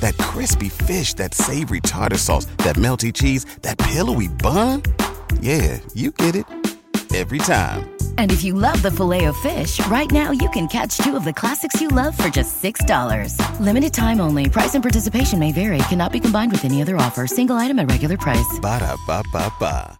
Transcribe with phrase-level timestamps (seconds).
[0.00, 4.82] That crispy fish, that savory tartar sauce, that melty cheese, that pillowy bun.
[5.40, 6.44] Yeah, you get it.
[7.14, 7.96] Every time.
[8.18, 11.24] And if you love the filet of fish, right now you can catch two of
[11.24, 12.80] the classics you love for just $6.
[13.60, 14.50] Limited time only.
[14.50, 15.78] Price and participation may vary.
[15.88, 17.26] Cannot be combined with any other offer.
[17.26, 18.58] Single item at regular price.
[18.60, 19.98] Ba da ba ba ba.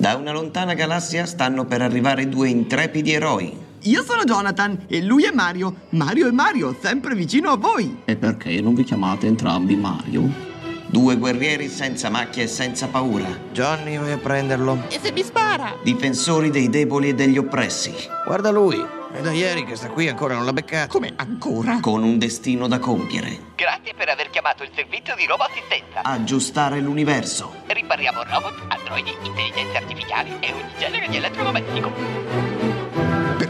[0.00, 3.67] Da una lontana galassia stanno per arrivare due intrepidi eroi.
[3.82, 5.74] Io sono Jonathan e lui è Mario.
[5.90, 8.02] Mario è Mario, sempre vicino a voi.
[8.04, 10.46] E perché non vi chiamate entrambi Mario?
[10.86, 13.26] Due guerrieri senza macchie e senza paura.
[13.52, 14.84] Johnny, vai a prenderlo.
[14.88, 15.76] E se mi spara?
[15.82, 17.92] Difensori dei deboli e degli oppressi.
[18.24, 18.84] Guarda lui.
[19.12, 20.88] È da ieri che sta qui ancora non l'ha beccato.
[20.92, 21.78] Come ancora?
[21.80, 23.52] Con un destino da compiere.
[23.54, 26.02] Grazie per aver chiamato il servizio di roboassistenza.
[26.02, 27.54] Aggiustare l'universo.
[27.66, 32.47] Ripariamo robot, androidi, intelligenze artificiali e ogni genere di elettrodomestico.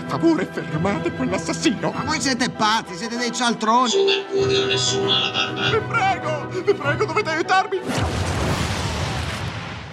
[0.08, 1.92] Per favore, fermate quell'assassino.
[1.94, 3.90] Ma voi siete pazzi, siete dei cialtroni.
[3.90, 5.68] Su Mercurio nessuno ha la barba.
[5.68, 7.78] Vi prego, vi prego, dovete aiutarmi.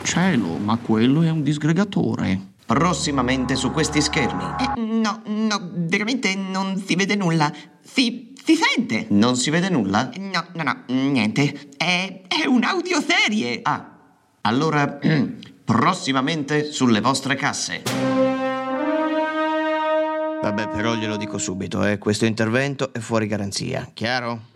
[0.04, 2.54] Cielo, ma quello è un disgregatore.
[2.66, 4.44] Prossimamente su questi schermi.
[4.58, 7.52] Eh, no, no, veramente non si vede nulla.
[7.84, 9.08] Si, si sente.
[9.10, 10.12] Non si vede nulla?
[10.16, 11.72] No, no, no, niente.
[11.76, 13.60] È, è un'audioserie.
[13.64, 13.98] Ah,
[14.44, 14.98] allora
[15.66, 18.25] prossimamente sulle vostre casse.
[20.46, 21.98] Vabbè, però glielo dico subito, eh.
[21.98, 24.54] Questo intervento è fuori garanzia, chiaro?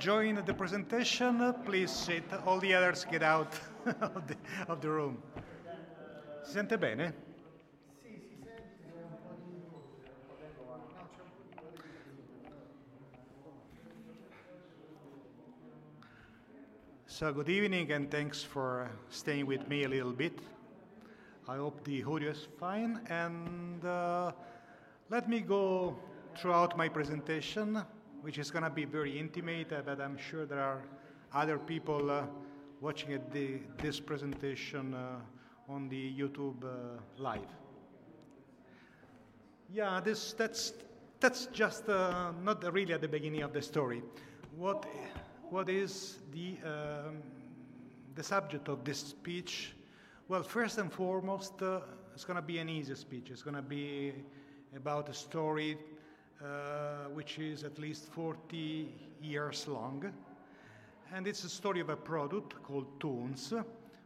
[0.00, 1.54] Join the presentation?
[1.66, 2.24] Please sit.
[2.46, 3.52] All the others get out
[4.00, 5.22] of, the, of the room.
[6.42, 7.12] Si sente bene?
[17.06, 20.38] So good evening and thanks for staying with me a little bit.
[21.46, 24.32] I hope the audio is fine and uh,
[25.10, 25.94] let me go
[26.38, 27.82] throughout my presentation,
[28.22, 30.82] which is going to be very intimate, uh, but I'm sure there are
[31.32, 32.24] other people uh,
[32.80, 35.18] watching at the, this presentation uh,
[35.68, 37.40] on the YouTube uh, live.
[39.72, 40.74] Yeah, this, that's,
[41.20, 44.02] that's just uh, not really at the beginning of the story.
[44.56, 44.86] What,
[45.48, 47.22] what is the, um,
[48.16, 49.74] the subject of this speech?
[50.28, 51.54] Well, first and foremost,
[52.14, 53.30] it's going to be an easy speech.
[53.30, 54.12] It's going to be
[54.76, 55.78] about a story
[57.12, 58.88] which is at least 40
[59.20, 60.12] years long.
[61.12, 63.52] And it's a story of a product called Toonz,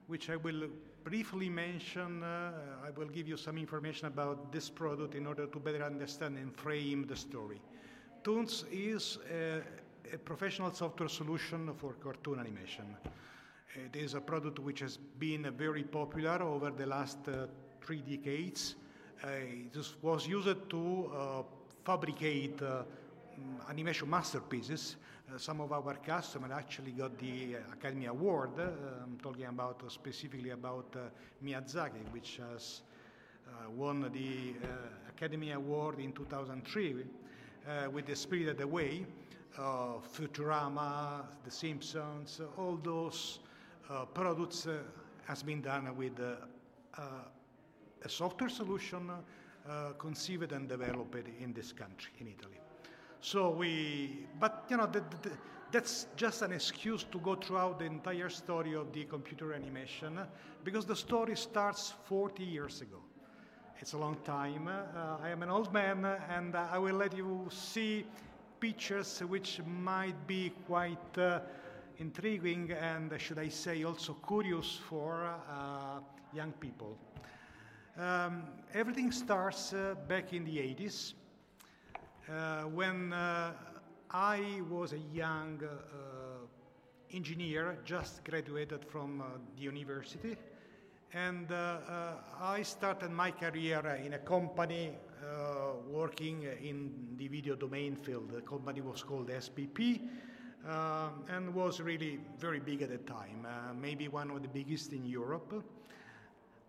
[0.06, 0.68] which I will
[1.04, 2.22] briefly mention.
[2.22, 2.52] Uh,
[2.84, 6.54] I will give you some information about this product in order to better understand and
[6.56, 7.60] frame the story.
[8.22, 9.60] Toonz is a,
[10.14, 12.96] a professional software solution for cartoon animation.
[13.74, 17.46] It is a product which has been very popular over the last uh,
[17.82, 18.76] three decades.
[19.22, 21.42] Uh, it was used to uh,
[21.84, 22.82] fabricate uh,
[23.38, 24.96] mm, animation masterpieces.
[25.32, 28.50] Uh, some of our customers actually got the Academy Award.
[28.58, 28.68] Uh,
[29.02, 30.96] I'm talking about specifically about
[31.44, 32.82] Miyazaki, which has
[33.76, 34.54] won the
[35.08, 37.04] Academy Award in 2003
[37.92, 39.06] with The Spirit of Spirited Away.
[39.56, 43.38] Futurama, The Simpsons, all those
[43.88, 44.78] uh, products uh,
[45.26, 47.02] has been done with uh,
[48.02, 49.10] a software solution
[49.98, 52.60] conceived and developed in this country, in Italy.
[53.20, 55.30] So we, but you know, the, the,
[55.72, 60.20] that's just an excuse to go throughout the entire story of the computer animation
[60.62, 62.98] because the story starts 40 years ago.
[63.80, 64.68] It's a long time.
[64.68, 68.06] Uh, I am an old man and I will let you see
[68.60, 71.40] pictures which might be quite uh,
[71.98, 75.98] intriguing and, should I say, also curious for uh,
[76.32, 76.96] young people.
[77.96, 78.42] Um,
[78.72, 81.14] everything starts uh, back in the 80s
[82.28, 83.52] uh, when uh,
[84.10, 86.46] I was a young uh,
[87.12, 89.24] engineer, just graduated from uh,
[89.56, 90.36] the university.
[91.12, 94.90] And I started my career in a company
[95.88, 98.32] working in the video domain field.
[98.32, 100.00] The company was called SPP.
[100.66, 104.94] Uh, and was really very big at the time, uh, maybe one of the biggest
[104.94, 105.62] in Europe.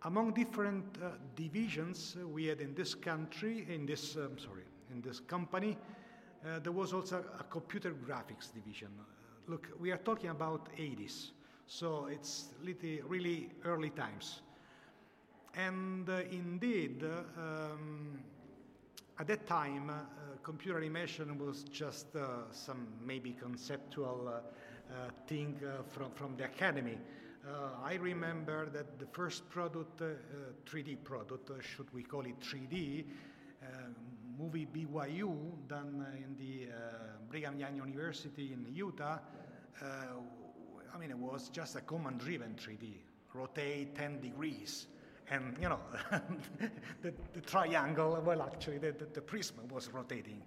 [0.04, 5.20] Among different uh, divisions we had in this country, in this, um, sorry, in this
[5.20, 5.78] company,
[6.46, 8.90] uh, there was also a computer graphics division.
[9.48, 11.32] look, we are talking about 80s,
[11.68, 14.42] so it's really early times.
[15.56, 17.04] And uh, indeed,
[17.38, 18.20] um,
[19.18, 19.94] at that time, uh,
[20.44, 24.94] computer animation was just uh, some maybe conceptual uh,
[25.28, 25.60] thing
[25.90, 26.98] from, from the academy.
[27.48, 30.10] Uh, I remember that the first product, uh, uh,
[30.66, 33.06] 3D product, should we call it 3D,
[34.38, 36.68] movie BYU done in the
[37.30, 39.20] Brigham Young University in Utah,
[39.82, 42.96] I mean, it was just a command driven 3D,
[43.34, 44.88] rotate 10 degrees.
[45.30, 45.80] And you know
[47.02, 50.40] the, the, triangle well actually the, the, the, prism was rotating.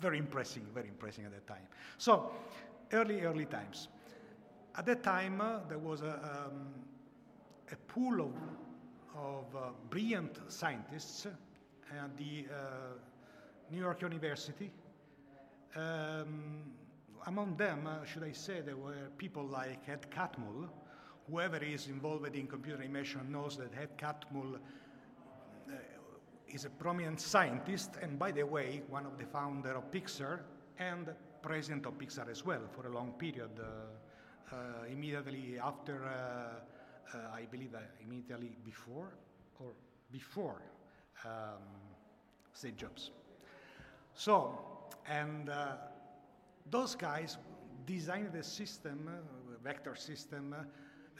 [0.00, 1.68] Very impressive very impressive at that time.
[1.98, 2.32] So
[2.92, 3.86] early early times
[4.78, 6.68] at that time uh, there was a, um,
[7.72, 8.34] a pool of,
[9.16, 12.94] of uh, brilliant scientists at the uh,
[13.70, 14.70] new york university
[15.76, 16.62] um,
[17.26, 20.68] among them uh, should i say there were people like ed catmull
[21.30, 25.72] whoever is involved in computer animation knows that Ed Catmull uh,
[26.48, 30.40] is a prominent scientist, and by the way, one of the founder of Pixar
[30.78, 33.50] and president of Pixar as well for a long period.
[33.58, 33.64] Uh,
[34.90, 39.12] immediately after, uh, uh, I believe, uh, immediately before
[39.60, 39.72] or
[40.10, 40.62] before
[41.24, 41.62] um,
[42.52, 43.10] Steve Jobs.
[44.14, 44.58] So,
[45.08, 45.50] and
[46.70, 47.38] those guys
[47.86, 49.08] designed the system,
[49.62, 50.54] vector system,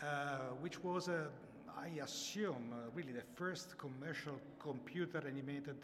[0.03, 1.27] uh, which was, uh,
[1.77, 5.77] I assume, uh, really the first commercial computer animated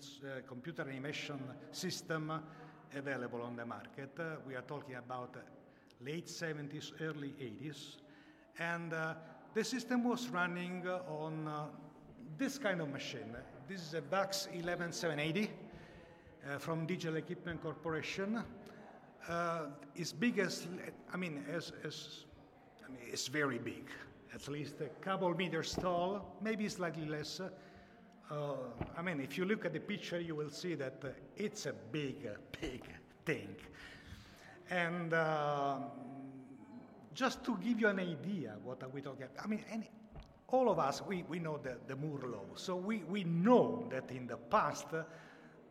[0.46, 1.40] computer animation
[1.72, 2.32] system
[2.94, 4.16] available on the market.
[4.46, 5.36] we are talking about
[6.04, 7.96] late 70s, early 80s,
[8.58, 8.92] and
[9.54, 11.70] the system was running on
[12.38, 13.34] this kind of machine.
[13.68, 15.50] This is a VAX 11780
[16.46, 18.42] uh, from Digital Equipment Corporation.
[19.28, 19.66] Uh,
[19.98, 20.66] as big as,
[21.12, 22.24] I mean, as, as
[22.84, 23.88] I mean, it's very big,
[24.34, 27.40] at least a couple meters tall, maybe slightly less.
[27.40, 28.54] Uh,
[28.96, 31.72] I mean, if you look at the picture, you will see that uh, it's a
[31.72, 32.84] big, uh, big
[33.24, 33.54] thing.
[34.70, 35.76] And uh,
[37.14, 39.44] just to give you an idea, what are we talking about?
[39.44, 39.90] I mean, any,
[40.48, 42.44] all of us, we, we know the, the Moore law.
[42.54, 45.02] So we, we know that in the past, uh,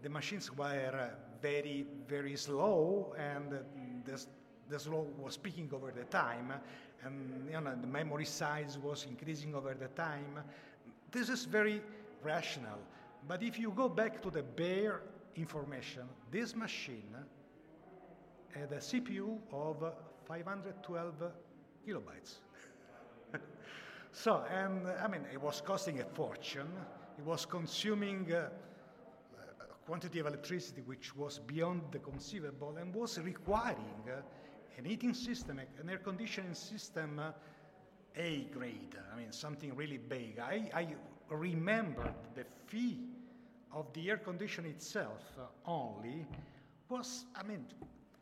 [0.01, 1.09] the machines were
[1.41, 3.59] very, very slow, and
[4.05, 4.25] the,
[4.69, 6.53] the slow was peaking over the time,
[7.03, 10.39] and you know, the memory size was increasing over the time.
[11.11, 11.81] This is very
[12.23, 12.79] rational.
[13.27, 15.01] But if you go back to the bare
[15.35, 17.15] information, this machine
[18.53, 19.93] had a CPU of
[20.27, 21.13] 512
[21.87, 22.35] kilobytes.
[24.11, 26.69] so, and I mean, it was costing a fortune.
[27.17, 28.49] It was consuming uh,
[29.61, 34.21] a quantity of electricity which was beyond the conceivable and was requiring uh,
[34.77, 37.31] an heating system, an air conditioning system, uh,
[38.15, 40.39] A grade, I mean, something really big.
[40.39, 40.87] I, I
[41.29, 42.99] remember the fee
[43.71, 46.27] of the air conditioner itself uh, only
[46.89, 47.65] was, I mean,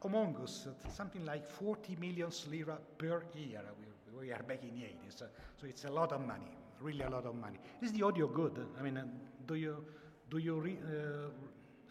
[0.03, 3.62] among us something like 40 million lira per year.
[3.79, 5.24] We, we are back in the 80s,
[5.60, 7.60] so it's a lot of money, really a lot of money.
[7.81, 8.65] Is the audio good?
[8.79, 9.05] I mean, uh,
[9.48, 9.84] do you
[10.29, 11.29] do you re, uh,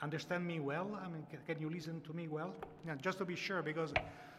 [0.03, 0.99] understand me well?
[1.05, 2.55] I mean, can, can, you listen to me well?
[2.87, 3.93] Yeah, just to be sure, because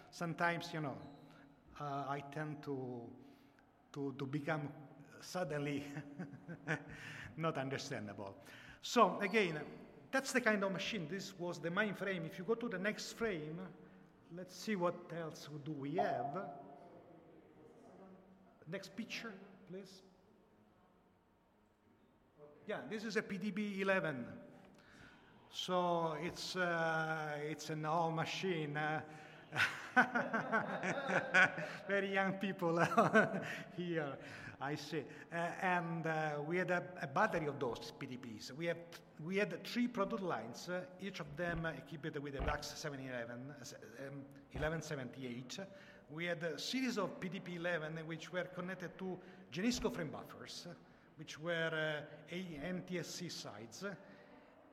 [0.09, 0.97] sometimes you know
[1.79, 3.01] uh, I tend to
[3.93, 4.69] to to become
[5.21, 5.83] suddenly
[7.37, 8.35] not understandable.
[8.81, 9.59] So again,
[10.11, 11.07] that's the kind of machine.
[11.09, 12.25] This was the mainframe.
[12.25, 13.59] If you go to the next frame,
[14.35, 16.45] let's see what else do we have.
[18.69, 19.33] Next picture,
[19.69, 20.03] please.
[22.67, 24.23] Yeah, this is a PDP-11.
[25.49, 28.77] So it's, uh, it's an old machine.
[28.77, 29.01] Uh,
[31.87, 32.79] very young people
[33.77, 34.17] here,
[34.61, 35.03] I see.
[35.33, 38.51] Uh, and uh, we had a, a, battery of those PDPs.
[38.55, 38.77] We, have,
[39.25, 44.21] we had three product lines, uh, each of them equipped with a VAX 711, um,
[44.53, 45.59] 1178.
[46.11, 49.17] We had a series of PDP-11 which were connected to
[49.51, 50.67] Genisco frame buffers,
[51.17, 53.83] which were uh, NTSC sides,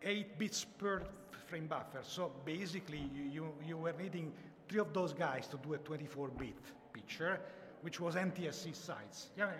[0.02, 1.02] 8 bits per
[1.46, 2.00] frame buffer.
[2.02, 4.32] So basically, you, you, you were needing
[4.68, 6.54] three of those guys to do a 24-bit
[6.92, 7.40] picture,
[7.82, 9.28] which was NTSC sites.
[9.36, 9.50] Yeah,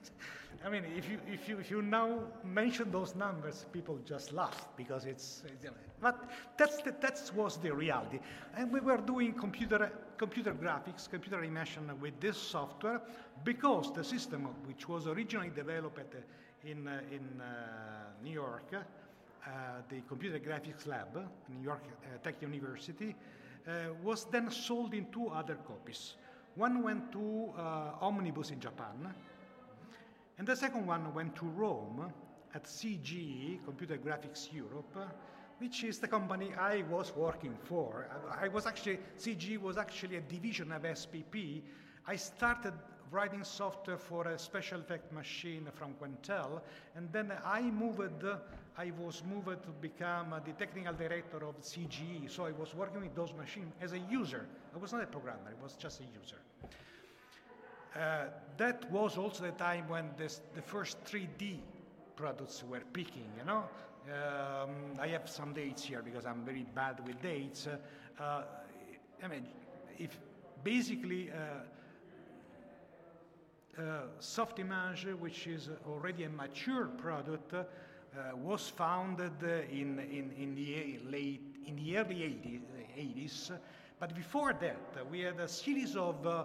[0.64, 4.68] I mean, if you if you if you now mention those numbers, people just laugh
[4.76, 5.42] because it's.
[5.62, 8.18] You know, but that's the, that was the reality,
[8.56, 13.00] and we were doing computer computer graphics, computer animation with this software
[13.44, 16.14] because the system, which was originally developed
[16.64, 17.44] in uh, in uh,
[18.22, 19.50] New York, uh,
[19.88, 21.16] the Computer Graphics Lab,
[21.48, 23.14] New York uh, Tech University,
[23.66, 23.70] uh,
[24.02, 26.16] was then sold in two other copies.
[26.56, 29.14] One went to uh, Omnibus in Japan,
[30.38, 32.12] and the second one went to Rome
[32.54, 34.96] at CGE, Computer Graphics Europe,
[35.58, 38.08] which is the company I was working for.
[38.40, 41.62] I was actually, CGE was actually a division of SPP.
[42.06, 42.72] I started
[43.10, 46.62] writing software for a special effect machine from Quantel,
[46.96, 48.24] and then I moved
[48.80, 53.14] I was moved to become the technical director of CGE, so I was working with
[53.14, 54.46] those machines as a user.
[54.74, 56.40] I was not a programmer, I was just a user.
[57.94, 61.58] Uh, that was also the time when this, the first 3D
[62.16, 63.64] products were peaking, you know.
[64.08, 67.66] Um, I have some dates here because I'm very bad with dates.
[67.66, 67.76] Uh,
[68.22, 68.44] uh,
[69.22, 69.46] I mean,
[69.98, 70.18] if
[70.64, 71.34] basically uh,
[73.78, 73.82] uh,
[74.20, 77.52] Softimage, which is already a mature product,
[78.16, 82.60] uh, was founded in, in, in, the late, in the early 80s,
[82.98, 83.58] 80s.
[83.98, 86.44] But before that, uh, we had a series of uh,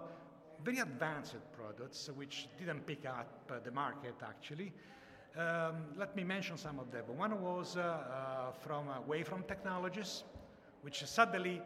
[0.64, 4.72] very advanced products which didn't pick up uh, the market actually.
[5.36, 7.04] Um, let me mention some of them.
[7.16, 10.24] One was uh, uh, from Wavefront Technologies,
[10.82, 11.60] which suddenly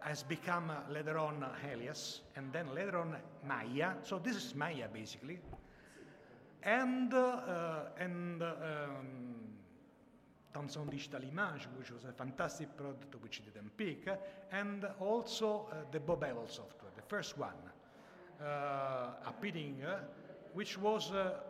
[0.00, 3.16] has become later on Alias and then later on
[3.48, 3.94] Maya.
[4.02, 5.38] So this is Maya basically
[6.64, 8.54] and, uh, and um,
[10.52, 14.08] Thomson Digital Image, which was a fantastic product which didn't pick,
[14.52, 17.52] and also uh, the Bob Abel software, the first one,
[18.42, 19.98] uh, appearing, uh,
[20.54, 21.40] which was uh,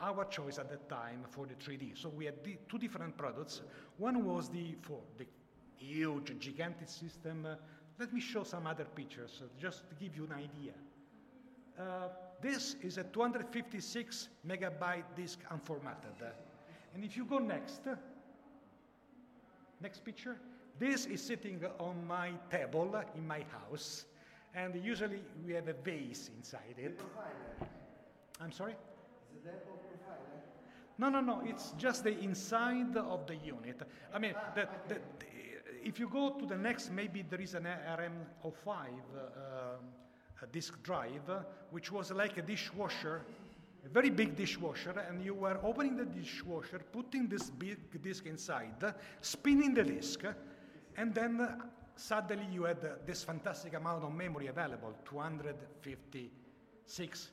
[0.00, 1.96] our choice at that time for the 3D.
[2.00, 2.34] So we had
[2.68, 3.62] two different products.
[3.98, 5.26] One was the for the
[5.76, 7.46] huge, gigantic system.
[7.46, 7.56] Uh,
[7.98, 10.72] let me show some other pictures, just to give you an idea.
[12.44, 16.30] This is a 256 megabyte disk unformatted.
[16.94, 17.80] And if you go next,
[19.80, 20.36] next picture,
[20.78, 24.04] this is sitting on my table in my house.
[24.54, 27.00] And usually we have a vase inside it.
[28.38, 28.74] I'm sorry?
[30.98, 31.40] No, no, no.
[31.46, 33.80] It's just the inside of the unit.
[34.12, 35.26] I mean, the, the, the,
[35.82, 38.68] if you go to the next, maybe there is an RM05.
[38.68, 39.76] Uh,
[40.44, 41.30] a disk drive,
[41.70, 43.22] which was like a dishwasher,
[43.84, 48.94] a very big dishwasher, and you were opening the dishwasher, putting this big disk inside,
[49.20, 50.22] spinning the disk,
[50.96, 51.60] and then
[51.96, 57.30] suddenly you had this fantastic amount of memory available 256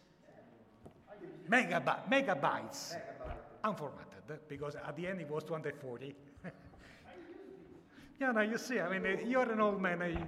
[1.49, 2.95] megabytes, megabytes
[3.63, 6.15] unformatted, because at the end it was 240.
[8.19, 10.01] yeah, now you see, I mean, you're an old man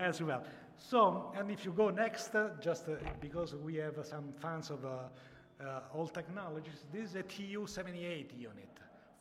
[0.00, 0.42] as well.
[0.80, 4.70] So, and if you go next, uh, just uh, because we have uh, some fans
[4.70, 4.88] of uh,
[5.62, 8.78] uh, old technologies, this is a TU-78 unit,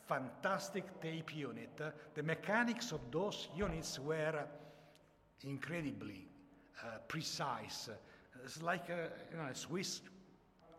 [0.07, 1.69] fantastic tape unit.
[2.15, 4.45] the mechanics of those units were
[5.43, 6.27] incredibly
[7.07, 7.89] precise.
[8.43, 10.01] It's like a, you know, a Swiss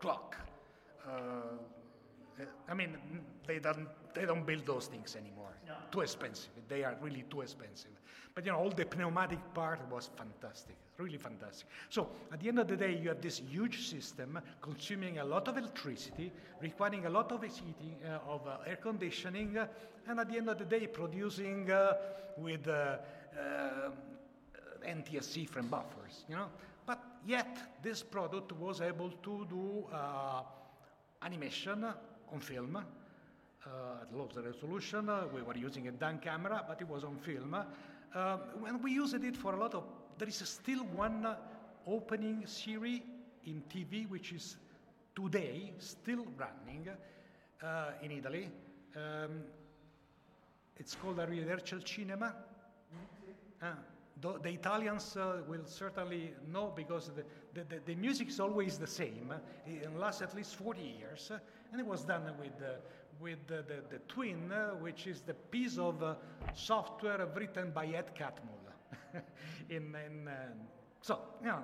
[0.01, 0.35] clock.
[2.69, 2.97] I mean,
[3.47, 5.55] they don't they don't build those things anymore.
[5.67, 5.75] No.
[5.91, 6.51] Too expensive.
[6.69, 7.91] They are really too expensive.
[8.35, 11.67] But you know, all the pneumatic part was fantastic, really fantastic.
[11.89, 15.49] So at the end of the day, you have this huge system consuming a lot
[15.49, 19.67] of electricity, requiring a lot of heating, uh, of uh, air conditioning, uh,
[20.07, 21.95] and at the end of the day, producing uh,
[22.39, 22.99] with uh,
[23.39, 23.93] um,
[24.87, 26.25] NTSC frame buffers.
[26.29, 26.47] You know,
[26.87, 30.43] but yet this product was able to do uh,
[31.23, 31.85] animation
[32.33, 32.85] on film
[33.67, 35.09] uh, at low resolution.
[35.09, 37.55] Uh, we were using a Dan camera, but it was on film.
[37.55, 38.37] Uh,
[38.67, 39.85] and we used it for a lot of,
[40.19, 41.27] there is still one
[41.87, 43.01] opening series
[43.45, 44.57] in TV, which is
[45.15, 46.89] today still running
[47.63, 48.49] uh, in Italy.
[48.97, 49.43] Um,
[50.77, 52.35] it's called Arrivederci Cinema.
[53.63, 53.67] Uh,
[54.21, 57.25] the, the Italians uh, will certainly know because the,
[57.55, 59.33] the, the, the, music is always the same.
[59.67, 61.31] It lasts at least 40 years.
[61.73, 62.77] and it was done with, uh,
[63.21, 66.15] with the, the, Tween, uh, which is the piece of uh,
[66.55, 68.57] software written by Ed Catmull.
[69.71, 70.29] in, in
[71.03, 71.63] so, you know,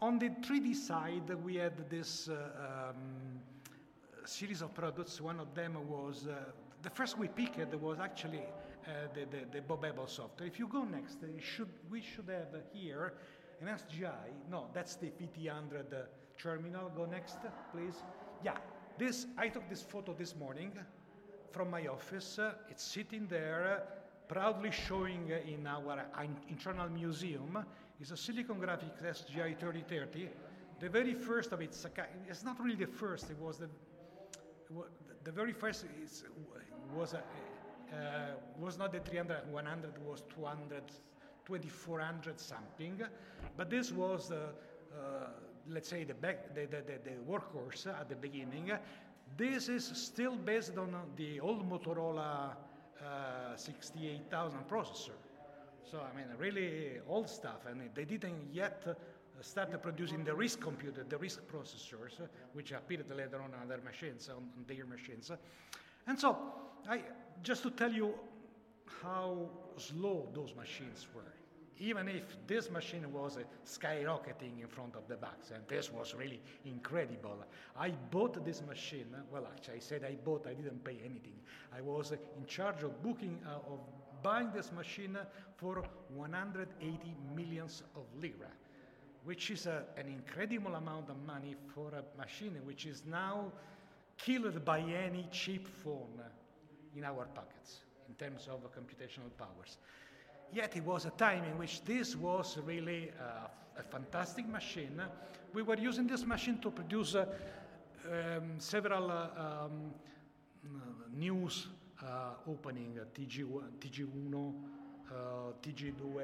[0.00, 3.40] on the 3D side, we had this um,
[4.24, 5.20] series of products.
[5.20, 6.26] One of them was
[6.82, 8.42] the first we picked was actually
[8.86, 10.46] uh, the, the, the Bob Abel software.
[10.46, 13.14] If you go next, should, we should have here
[13.60, 14.32] an SGI.
[14.50, 15.96] No, that's the VT100 uh,
[16.38, 16.90] terminal.
[16.90, 17.38] Go next,
[17.72, 18.02] please.
[18.44, 18.56] Yeah,
[18.98, 20.72] this I took this photo this morning
[21.52, 22.38] from my office.
[22.38, 26.04] Uh, it's sitting there, uh, proudly showing uh, in our
[26.48, 27.64] internal museum.
[28.00, 30.28] It's a Silicon Graphics SGI 3030.
[30.80, 32.08] The very first of its, kind.
[32.28, 33.68] it's not really the first, it was the,
[35.24, 35.86] the very first
[36.94, 40.82] was a, uh, was not the 300, 100 was 200,
[41.46, 43.00] 2400 something,
[43.56, 44.52] but this was, uh,
[44.94, 45.30] uh,
[45.70, 48.72] let's say, the, back, the, the, the, the workhorse at the beginning.
[49.36, 52.54] This is still based on the old Motorola
[53.04, 55.10] uh, 68000 processor.
[55.90, 58.84] So, I mean, really old stuff, and they didn't yet
[59.40, 62.20] start producing the RISC computer, the RISC processors,
[62.52, 65.30] which appeared later on other machines, on their machines.
[66.06, 66.36] And so,
[66.88, 67.00] I,
[67.42, 68.14] just to tell you
[69.02, 71.34] how slow those machines were,
[71.80, 76.14] even if this machine was uh, skyrocketing in front of the box, and this was
[76.14, 77.44] really incredible.
[77.78, 81.38] I bought this machine, well, actually, I said I bought, I didn't pay anything.
[81.76, 83.80] I was in charge of booking, uh, of
[84.22, 85.16] buying this machine
[85.56, 88.50] for 180 millions of lira,
[89.24, 93.52] which is a, an incredible amount of money for a machine which is now
[94.16, 96.20] killed by any cheap phone
[96.96, 99.78] in our pockets in terms of computational powers.
[100.52, 105.00] Yet it was a time in which this was really uh, a fantastic machine.
[105.52, 107.26] We were using this machine to produce uh,
[108.10, 109.92] um, several uh, um,
[111.14, 111.68] news
[112.46, 114.52] opening, TG1, TG1
[115.62, 116.22] TG2,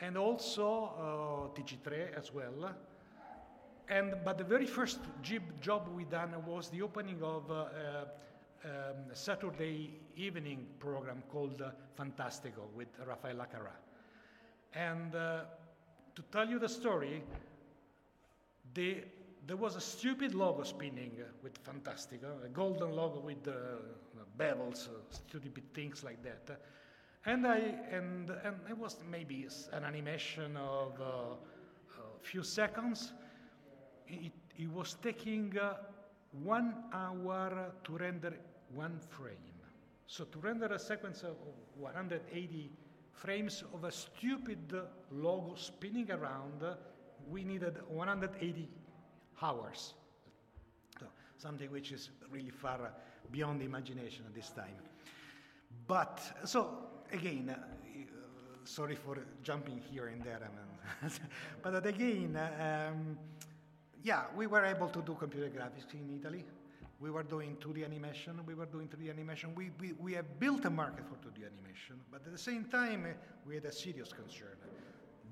[0.00, 2.74] and also uh, TG3 as well.
[3.88, 5.00] And, but the very first
[5.60, 7.50] job we done was the opening of
[8.64, 13.76] um, Saturday evening program called uh, Fantastico with Raffaella Carrà.
[14.74, 15.40] And uh,
[16.14, 17.22] to tell you the story,
[18.74, 18.98] the,
[19.46, 23.52] there was a stupid logo spinning with Fantastico, a golden logo with uh,
[24.38, 26.60] bevels, uh, stupid things like that.
[27.26, 27.58] And, I,
[27.90, 33.12] and, and it was maybe an animation of uh, a few seconds.
[34.06, 35.74] It, it was taking uh,
[36.42, 38.34] one hour to render
[38.74, 39.36] one frame.
[40.06, 41.36] So to render a sequence of
[41.76, 42.70] 180
[43.12, 44.72] frames of a stupid
[45.10, 46.64] logo spinning around,
[47.28, 48.68] we needed 180
[49.42, 49.94] hours.
[50.98, 52.92] So something which is really far
[53.30, 54.76] beyond the imagination at this time.
[55.86, 57.58] But, so again, uh,
[58.64, 61.12] sorry for jumping here and there, I mean,
[61.62, 63.18] but again, um,
[64.02, 66.44] yeah, we were able to do computer graphics in Italy.
[67.00, 69.54] We were doing 2D animation, we were doing 3D animation.
[69.54, 73.04] We, we, we have built a market for 2D animation, but at the same time,
[73.04, 73.14] uh,
[73.46, 74.56] we had a serious concern.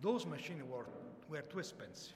[0.00, 0.87] Those machines were,
[1.29, 2.14] were too expensive.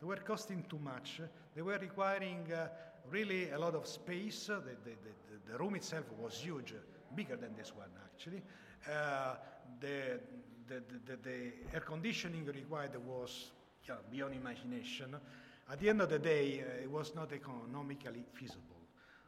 [0.00, 1.20] They were costing too much.
[1.54, 2.68] They were requiring uh,
[3.10, 4.46] really a lot of space.
[4.46, 6.74] The, the, the, the, room itself was huge,
[7.14, 8.42] bigger than this one, actually.
[8.90, 9.36] Uh,
[9.80, 10.20] the,
[10.68, 13.50] the, the, the, air conditioning required was
[14.10, 15.16] beyond imagination.
[15.70, 18.79] At the end of the day, uh, it was not economically feasible.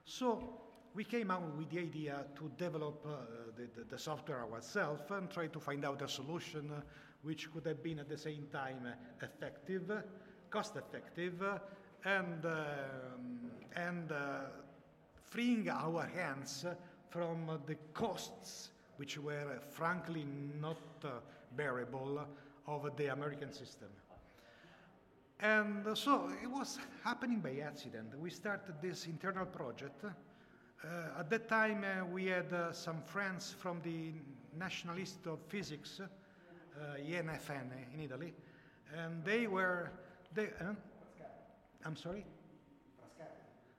[0.04, 0.60] So
[0.94, 3.10] we came out with the idea to develop uh,
[3.56, 6.80] the, the, the, software ourselves and try to find out a solution uh,
[7.22, 8.86] which could have been at the same time
[9.22, 9.90] effective,
[10.50, 11.42] cost effective,
[12.04, 14.40] and, um, and uh,
[15.22, 16.66] freeing our hands
[17.10, 20.26] from the costs, which were frankly
[20.60, 21.08] not uh,
[21.56, 22.26] bearable,
[22.66, 23.88] of the American system.
[25.42, 28.16] And uh, so it was happening by accident.
[28.16, 30.04] We started this internal project.
[30.04, 34.12] Uh, at that time, uh, we had uh, some friends from the
[34.56, 38.32] National Institute of Physics, uh, INFN in Italy,
[38.96, 39.90] and they were.
[40.32, 40.74] They, uh,
[41.84, 42.24] I'm sorry?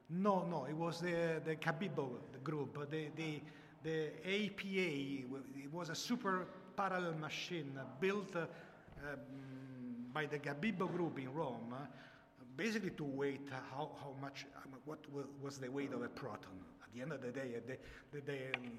[0.09, 2.09] No, no, it was the, the Cabibbo
[2.43, 3.41] group, the, the,
[3.83, 5.37] the APA.
[5.63, 6.45] It was a super
[6.75, 8.41] parallel machine built uh,
[9.09, 9.52] um,
[10.13, 11.73] by the Cabibbo group in Rome,
[12.55, 14.45] basically to weight how, how much,
[14.85, 14.99] what
[15.41, 16.53] was the weight of a proton.
[16.83, 17.77] At the end of the day, the,
[18.11, 18.71] the, the, um,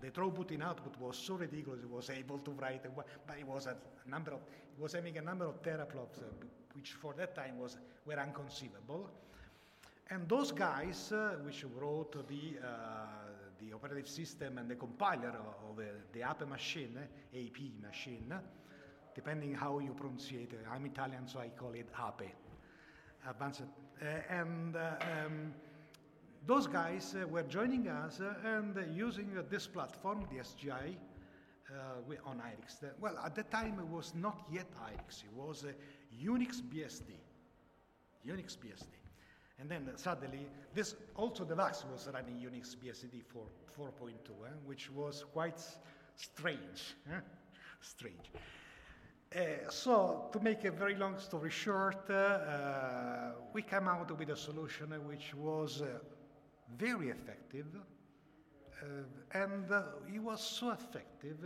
[0.00, 3.46] the throughput in output was so ridiculous it was able to write, a, but it
[3.46, 3.76] was a
[4.08, 4.38] number of,
[4.76, 9.10] it was having a number of teraflops, uh, which for that time was were unconceivable.
[10.10, 13.06] And those guys, uh, which wrote the, uh,
[13.60, 15.34] the operative system and the compiler
[15.68, 16.98] of, uh, the APE machine,
[17.34, 18.32] AP machine,
[19.18, 20.52] depending how you pronounce it.
[20.72, 22.30] I'm Italian, so I call it APE.
[23.28, 23.62] Advanced.
[24.00, 25.52] Uh, and uh, um,
[26.46, 30.94] those guys uh, were joining us and using this platform, the SGI,
[32.24, 32.92] on IRIX.
[33.00, 35.64] Well, at the time, it was not yet IRIX, it was
[36.24, 37.10] Unix BSD.
[38.24, 38.94] Unix BSD.
[39.58, 44.92] And then suddenly, this also the VAX was running Unix BSD for 4.2, eh, which
[44.92, 45.60] was quite
[46.14, 46.94] strange.
[47.12, 47.18] Eh?
[47.80, 48.30] Strange.
[49.36, 54.30] Uh, so, to make a very long story short, uh, uh, we came out with
[54.30, 55.98] a solution which was uh,
[56.78, 57.66] very effective,
[58.80, 58.86] uh,
[59.32, 59.66] and
[60.14, 61.36] it was so effective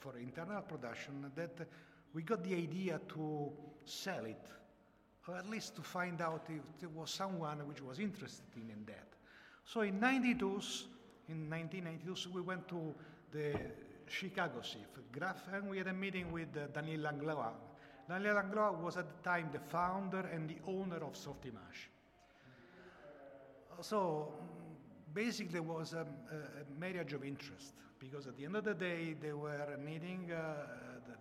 [0.00, 1.68] for internal production that
[2.14, 3.52] we got the idea to
[3.84, 4.46] sell it,
[5.28, 9.06] or at least to find out if there was someone which was interested in that.
[9.64, 10.46] So, in 92,
[11.28, 12.92] in 1992, we went to
[13.30, 13.54] the
[14.10, 17.52] Chicago CIF, Graph, and we had a meeting with uh, Daniel Langlois.
[18.08, 21.88] Daniel Langlois was at the time the founder and the owner of Softimage.
[23.80, 24.32] So
[25.14, 29.14] basically there was a, a, marriage of interest because at the end of the day
[29.20, 30.66] they were needing uh,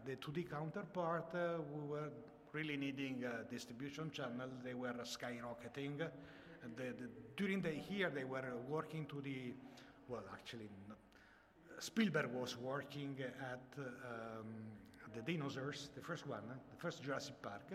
[0.06, 2.10] the, the, 2D counterpart, uh, we were
[2.54, 5.98] really needing a distribution channel, they were skyrocketing.
[5.98, 6.10] The,
[6.76, 6.94] the,
[7.38, 9.54] during the year they were working to the,
[10.10, 10.70] well actually
[11.80, 13.16] Spielberg was working
[13.52, 14.46] at um,
[15.16, 17.72] the dinosaurs, the first one, the first Jurassic Park,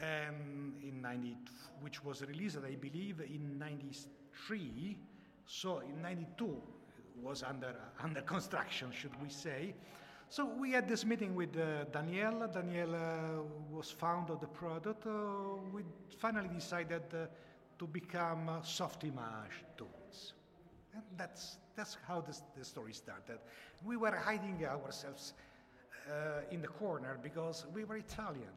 [0.00, 1.36] and in 90,
[1.80, 4.98] which was released, I believe, in 93.
[5.46, 6.62] So in 92
[7.22, 9.74] was under under construction, should we say?
[10.28, 12.48] So we had this meeting with uh, Daniel.
[12.48, 15.06] Daniel uh, was fond of the product.
[15.06, 15.10] Uh,
[15.72, 15.82] we
[16.18, 17.26] finally decided uh,
[17.78, 20.01] to become Softimage Toonz.
[20.94, 23.38] And that's that's how this, the story started.
[23.84, 25.32] We were hiding ourselves
[26.08, 28.52] uh, in the corner because we were Italian.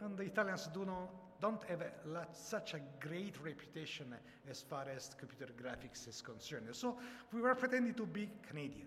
[0.00, 4.14] And the Italians do not, don't have a, such a great reputation
[4.48, 6.66] as far as computer graphics is concerned.
[6.72, 6.96] So
[7.32, 8.86] we were pretending to be Canadian,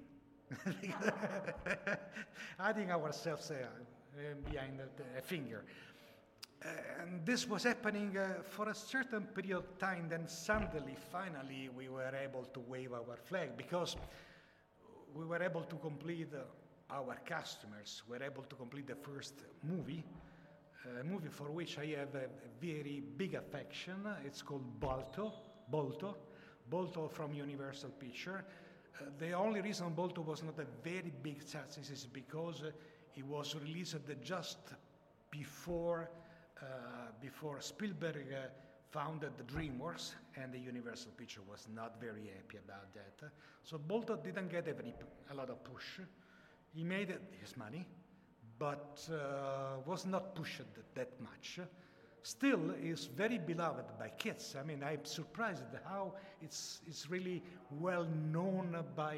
[2.57, 4.79] hiding ourselves uh, uh behind
[5.17, 5.65] a finger.
[6.63, 6.69] Uh,
[7.01, 10.07] and this was happening uh, for a certain period of time.
[10.09, 13.95] Then suddenly, finally, we were able to wave our flag because
[15.13, 16.43] we were able to complete uh,
[16.93, 20.03] our customers were able to complete the first movie,
[20.99, 22.27] a movie for which I have a,
[22.59, 24.05] very big affection.
[24.25, 25.33] It's called Balto,
[25.71, 26.15] Bolto,
[26.69, 28.43] Bolto from Universal Picture.
[28.99, 32.71] Uh, the only reason Bolto was not a very big success is because uh,
[33.15, 34.59] it was released just
[35.31, 36.20] before uh,
[37.21, 38.47] before Spielberg uh,
[38.91, 43.31] founded the DreamWorks, and the Universal Picture was not very happy about that.
[43.63, 44.93] So Bolton didn't get any,
[45.31, 45.99] a lot of push.
[46.73, 47.85] He made his money,
[48.59, 50.61] but uh, was not pushed
[50.95, 51.59] that much.
[52.23, 54.55] Still, is very beloved by kids.
[54.59, 59.17] I mean, I'm surprised how it's, it's really well known by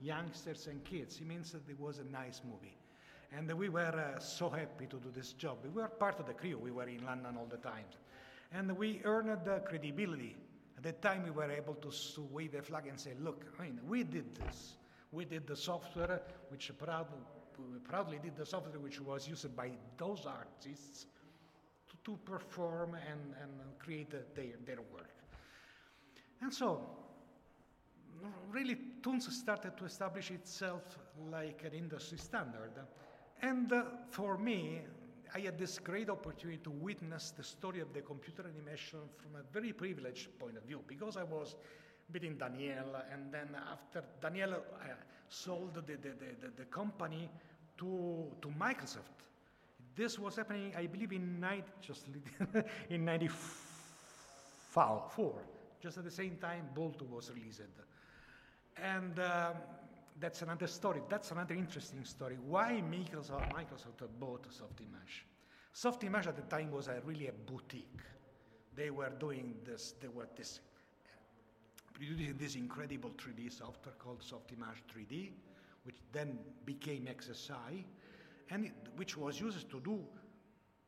[0.00, 1.20] youngsters and kids.
[1.20, 2.76] It means that it was a nice movie.
[3.36, 5.58] And we were uh, so happy to do this job.
[5.64, 6.56] We were part of the crew.
[6.56, 7.86] We were in London all the time.
[8.52, 10.36] And we earned credibility.
[10.76, 13.64] At that time, we were able to, to wave a flag and say, look, I
[13.64, 14.74] mean, we did this.
[15.10, 17.06] We did the software, which proud,
[17.82, 21.06] proudly did the software which was used by those artists
[21.88, 25.14] to, to perform and, and create their, their work.
[26.40, 26.86] And so
[28.50, 30.98] really Toonz started to establish itself
[31.30, 32.72] like an industry standard.
[33.42, 34.80] And uh, for me,
[35.34, 39.42] I had this great opportunity to witness the story of the computer animation from a
[39.52, 41.56] very privileged point of view because I was
[42.12, 44.86] between Daniel and then after Daniel uh,
[45.28, 47.28] sold the, the, the, the, company
[47.78, 49.24] to, to Microsoft.
[49.96, 52.06] This was happening, I believe, in, night, just
[52.90, 55.34] in 94,
[55.82, 57.62] just at the same time Bolt was released.
[58.76, 59.54] And um,
[60.20, 61.02] that's another story.
[61.08, 62.36] That's another interesting story.
[62.46, 65.24] Why Microsoft, Microsoft bought Softimage?
[65.74, 68.00] Softimage at the time was a, really a boutique.
[68.76, 70.60] They were doing this, they were this,
[71.92, 75.30] producing this incredible 3D software called Softimage 3D,
[75.84, 77.84] which then became XSI,
[78.50, 80.00] and it, which was used to do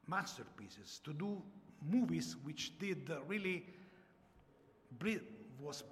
[0.07, 1.43] masterpieces, to do
[1.83, 3.67] movies which did really
[5.61, 5.83] was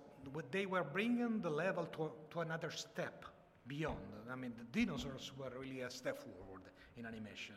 [0.50, 3.24] they were bringing the level to, to another step
[3.66, 3.96] beyond.
[4.30, 6.62] I mean, the dinosaurs were really a step forward
[6.96, 7.56] in animation.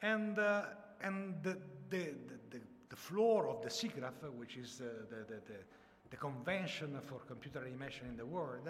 [0.00, 0.62] And, uh,
[1.02, 1.58] and the,
[1.90, 2.14] the,
[2.50, 5.40] the, the, floor of the SIGGRAPH, which is uh, the, the,
[6.10, 8.68] the, convention for computer animation in the world,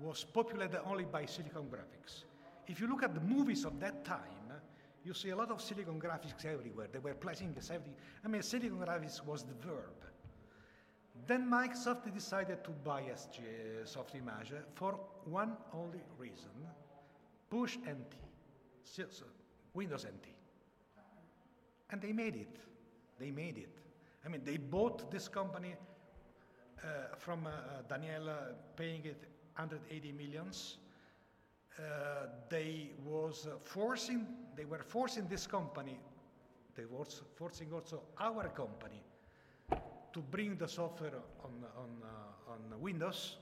[0.00, 2.24] was populated only by Silicon Graphics.
[2.66, 4.52] If you look at the movies of that time,
[5.04, 6.88] you see a lot of Silicon Graphics everywhere.
[6.92, 7.94] They were placing everything.
[8.24, 10.07] I mean, Silicon Graphics was the verb.
[11.28, 13.40] Then Microsoft decided to buy SG
[13.84, 16.48] Softimage for one only reason,
[17.50, 18.14] push NT,
[18.82, 19.24] so, so
[19.74, 20.28] Windows NT.
[21.90, 22.56] And they made it.
[23.18, 23.76] They made it.
[24.24, 25.74] I mean, they bought this company
[26.82, 27.50] uh, from uh,
[27.90, 29.22] Daniela, paying it
[29.56, 30.78] 180 millions.
[31.78, 31.82] Uh,
[32.48, 36.00] they was forcing, they were forcing this company,
[36.74, 37.04] they were
[37.36, 39.02] forcing also our company
[40.18, 43.36] to bring the software on, on, uh, on Windows.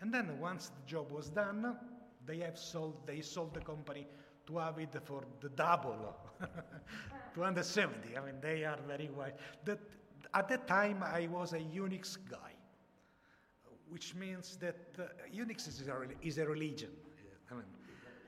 [0.00, 1.76] And then once the job was done,
[2.24, 4.06] they have sold, they sold the company
[4.46, 6.16] to Avid for the double,
[7.34, 8.16] 270.
[8.16, 9.34] I mean, they are very wide.
[9.64, 9.80] That,
[10.32, 12.52] at that time, I was a Unix guy,
[13.88, 15.02] which means that uh,
[15.34, 16.90] Unix is a, is a religion.
[17.50, 17.64] I mean,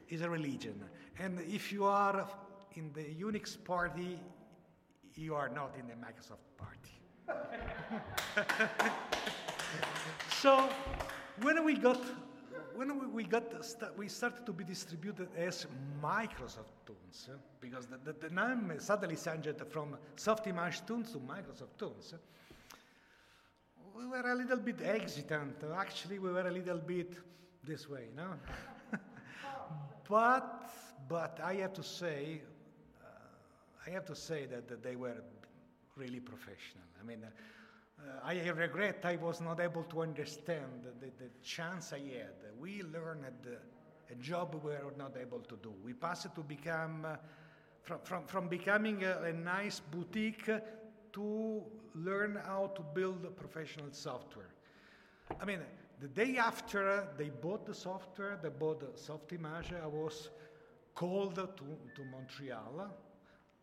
[0.08, 0.82] is a religion.
[1.20, 2.28] And if you are
[2.74, 4.18] in the Unix party,
[5.14, 7.03] you are not in the Microsoft party.
[10.42, 10.68] so
[11.42, 12.00] when we got
[12.74, 13.44] when we got
[13.96, 15.66] we started to be distributed as
[16.02, 21.76] Microsoft Toonz eh, because the, the, the, name suddenly changed from Softimage Toonz to Microsoft
[21.78, 22.14] Toonz.
[23.96, 25.62] We were a little bit hesitant.
[25.76, 27.14] Actually, we were a little bit
[27.62, 28.34] this way, no?
[30.08, 30.68] but
[31.08, 32.40] but I have to say,
[33.02, 33.06] uh,
[33.86, 35.22] I have to say that, that they were
[35.96, 36.84] really professional.
[37.00, 41.98] I mean, uh, I regret I was not able to understand the, the, chance I
[41.98, 42.34] had.
[42.58, 43.24] We learned
[44.10, 45.72] a job we were not able to do.
[45.84, 47.16] We passed to become, uh,
[47.82, 50.50] from, from, from becoming a, a nice boutique
[51.12, 51.62] to
[51.94, 54.50] learn how to build professional software.
[55.40, 55.60] I mean,
[56.00, 60.30] the day after they bought the software, they bought the Softimage, I was
[60.94, 62.90] called to, to Montreal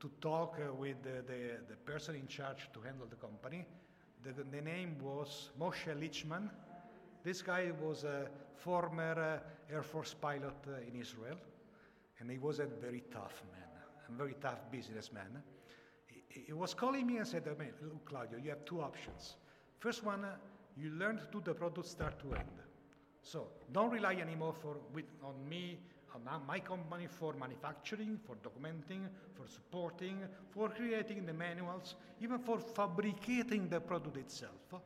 [0.02, 3.66] to talk uh, with the, the, the, person in charge to handle the company.
[4.24, 6.50] The, the name was Moshe Lichtman.
[7.24, 11.38] This guy was a former uh, Air Force pilot uh, in Israel,
[12.20, 13.70] and he was a very tough man,
[14.10, 15.44] a very tough businessman.
[16.08, 19.36] He, he was calling me and said, oh, look, Claudio, you have two options.
[19.80, 20.26] First one,
[20.78, 22.58] you learn to do the product start to end.
[23.22, 25.78] So don't rely anymore for, with, on me
[26.48, 30.18] my company for manufacturing, for documenting, for supporting,
[30.50, 34.82] for creating the manuals, even for fabricating the product itself.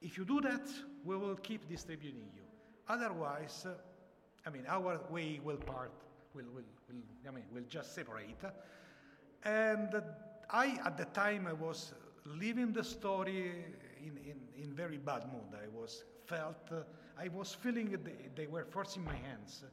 [0.00, 0.68] If you do that,
[1.04, 2.42] we will keep distributing you.
[2.88, 3.66] Otherwise,
[4.46, 5.92] I mean, our way will part,
[6.34, 8.36] will, will, will, I mean, will just separate.
[9.44, 10.02] And
[10.50, 11.94] I, at the time, I was
[12.24, 13.52] leaving the story
[14.00, 15.54] in, in, in very bad mood.
[15.54, 16.82] I was felt, uh,
[17.18, 19.64] I was feeling they, they were forcing my hands.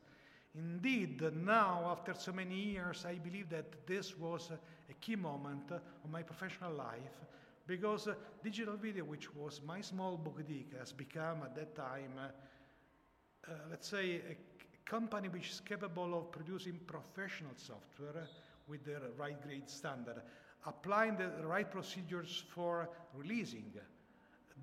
[0.56, 4.52] Indeed, now, after so many years, I believe that this was
[4.90, 7.26] a key moment of my professional life
[7.68, 8.08] because
[8.44, 14.16] digital video, which was my small boutique, has become at that time, uh, let's say,
[14.16, 18.28] a company which is capable of producing professional software
[18.68, 20.20] with the right grade standard,
[20.66, 23.72] applying the right procedures for releasing,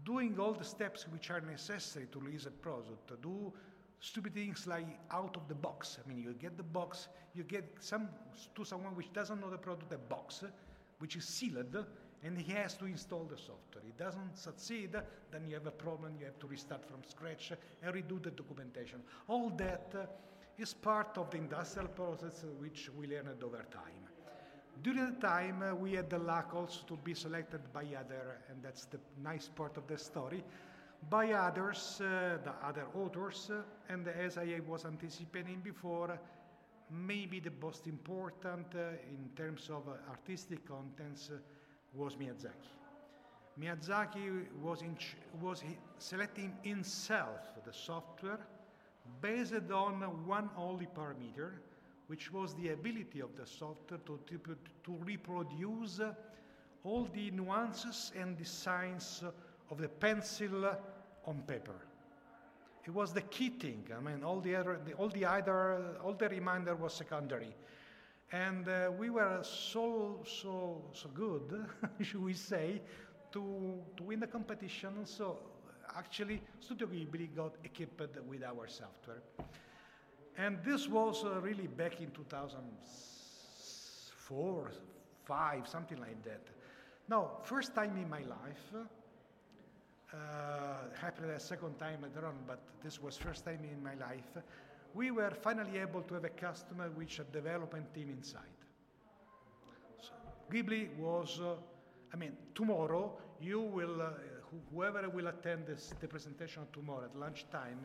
[0.05, 3.53] doing all the steps which are necessary to release a product, do
[4.00, 5.98] stupid things like out of the box.
[6.04, 8.09] I mean, you get the box, you get some
[8.54, 10.44] to someone which doesn't know the product, a box
[10.98, 11.85] which is sealed,
[12.22, 13.85] and he has to install the software.
[13.87, 14.92] It doesn't succeed,
[15.30, 16.14] then you have a problem.
[16.18, 19.00] You have to restart from scratch and redo the documentation.
[19.28, 20.06] All that uh,
[20.59, 24.06] is part of the industrial process which we learned over time.
[24.82, 28.62] During the time, uh, we had the luck also to be selected by other, and
[28.62, 30.44] that's the nice part of the story,
[31.09, 36.18] by others, uh, the other authors, uh, and as I was anticipating before,
[36.90, 41.30] maybe the most important uh, in terms of artistic contents
[41.94, 42.76] was Miyazaki.
[43.61, 44.96] Miyazaki was, in
[45.40, 45.62] was
[45.98, 48.40] selecting himself the software
[49.20, 51.52] based on one only parameter,
[52.09, 54.38] which was the ability of the software to, to,
[54.85, 56.00] to reproduce
[56.85, 59.24] all the nuances and designs
[59.70, 60.76] of the pencil
[61.24, 61.76] on paper.
[62.85, 63.88] It was the key thing.
[63.96, 67.52] I mean, all the other, the, all the other, all the reminder was secondary,
[68.31, 71.66] and uh, we were so so so good,
[72.00, 72.81] should we say,
[73.33, 75.05] to to win the competition.
[75.05, 75.40] So
[75.96, 79.24] actually, Studio Ghibli got equipped with our software,
[80.38, 84.70] and this was uh, really back in 2004,
[85.24, 86.42] five, something like that.
[87.09, 88.72] Now, first time in my life.
[90.12, 90.16] Uh,
[91.00, 94.38] happened a second time later on, but this was first time in my life.
[94.94, 98.56] We were finally able to have a customer which a development team inside.
[100.00, 100.12] So
[100.50, 101.54] Ghibli was, uh,
[102.14, 104.10] I mean, tomorrow you will, uh,
[104.72, 107.84] whoever will attend this, the presentation tomorrow at lunchtime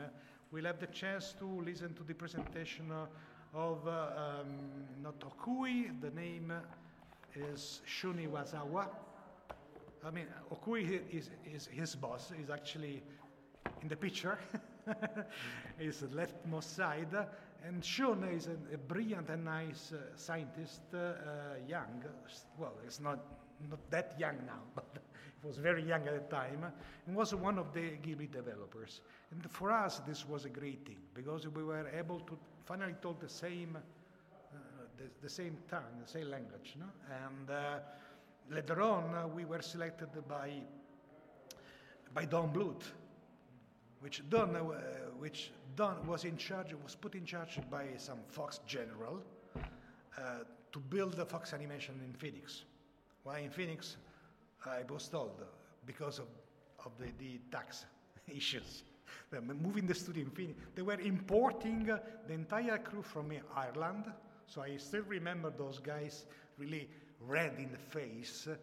[0.51, 3.07] will have the chance to listen to the presentation uh,
[3.53, 3.91] of uh,
[4.41, 4.47] um,
[5.01, 6.53] not Okui, the name
[7.35, 8.87] is Shun Iwasawa.
[10.05, 13.03] I mean, Okui is, is his boss, is actually
[13.81, 14.37] in the picture,
[15.79, 17.15] is leftmost side,
[17.63, 21.13] and Shun is a, a brilliant and nice uh, scientist, uh, uh,
[21.67, 22.03] young.
[22.57, 23.19] Well, it's not,
[23.69, 24.97] not that young now, but
[25.41, 26.65] he was very young at the time,
[27.05, 29.01] and was one of the Ghibli developers.
[29.29, 33.19] And for us, this was a great thing, because we were able to finally talk
[33.19, 34.57] the same, uh,
[34.97, 36.85] the, the, same tongue, the same language, no?
[37.25, 37.79] and uh,
[38.51, 40.51] later on, uh, we were selected by,
[42.13, 42.83] by Don Bluth,
[44.01, 44.61] which Don, uh,
[45.17, 49.21] which Don was in charge, was put in charge by some Fox general
[50.17, 50.21] uh,
[50.71, 52.63] to build the Fox animation in Phoenix.
[53.23, 53.97] Why in Phoenix?
[54.65, 55.43] I was told
[55.85, 56.27] because of,
[56.85, 57.85] of the, the tax
[58.27, 58.83] issues.
[59.31, 60.59] Moving the studio in Phoenix.
[60.75, 64.05] They were importing the entire crew from Ireland.
[64.45, 66.25] So I still remember those guys
[66.57, 66.89] really
[67.27, 68.55] red in the face uh,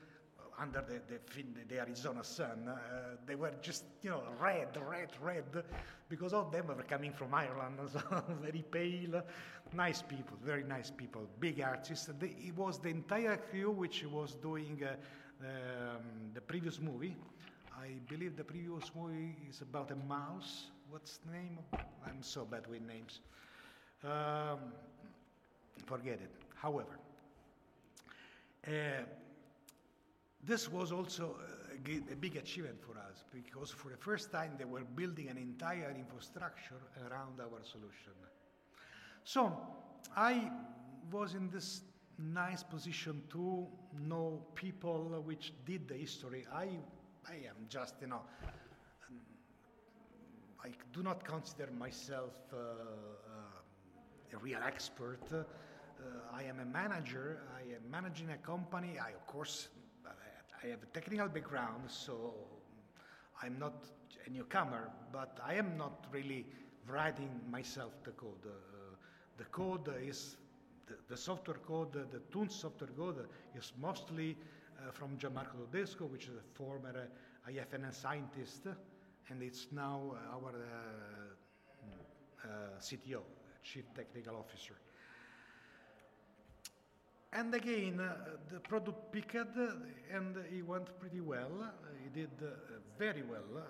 [0.60, 2.68] under the, the, the, Arizona sun.
[2.68, 5.44] Uh, they were just, you know, red, red, red,
[6.08, 8.00] because all of them were coming from Ireland, so
[8.42, 9.22] very pale,
[9.72, 12.08] nice people, very nice people, big artists.
[12.20, 14.94] It was the entire crew which was doing uh,
[15.40, 16.02] um,
[16.34, 17.16] the previous movie.
[17.80, 20.66] I believe the previous movie is about a mouse.
[20.90, 21.58] What's the name?
[22.04, 23.20] I'm so bad with names.
[24.02, 24.58] Um,
[25.86, 26.30] forget it.
[26.56, 26.98] However,
[30.44, 31.37] this was also
[31.87, 35.37] a, a, big achievement for us because for the first time they were building an
[35.37, 38.12] entire infrastructure around our solution.
[39.24, 39.52] So
[40.16, 40.50] I
[41.11, 41.83] was in this
[42.18, 43.66] nice position to
[44.07, 46.46] know people which did the history.
[46.52, 46.68] I,
[47.28, 48.22] I am just, you know,
[50.64, 55.20] I do not consider myself uh, uh, a real expert.
[56.00, 57.40] Uh, I am a manager.
[57.56, 58.98] I am managing a company.
[58.98, 59.68] I, of course,
[60.62, 62.34] I have a technical background, so
[63.42, 63.84] I'm not
[64.26, 66.46] a newcomer, but I am not really
[66.87, 68.44] writing myself the code.
[68.44, 68.50] Uh,
[69.37, 70.37] the code is
[70.87, 74.37] the, the, software code, the, Toonz software code is mostly
[74.78, 77.08] uh, from Gianmarco Todesco, which is a former
[77.46, 78.66] uh, INFN scientist,
[79.28, 80.54] and it's now our
[82.44, 82.48] uh,
[82.80, 83.20] CTO,
[83.62, 84.74] Chief Technical Officer.
[87.32, 88.14] And again, uh,
[88.50, 89.66] the product picked uh,
[90.12, 91.50] and he went pretty well.
[92.02, 92.46] he did uh,
[92.98, 93.62] very well.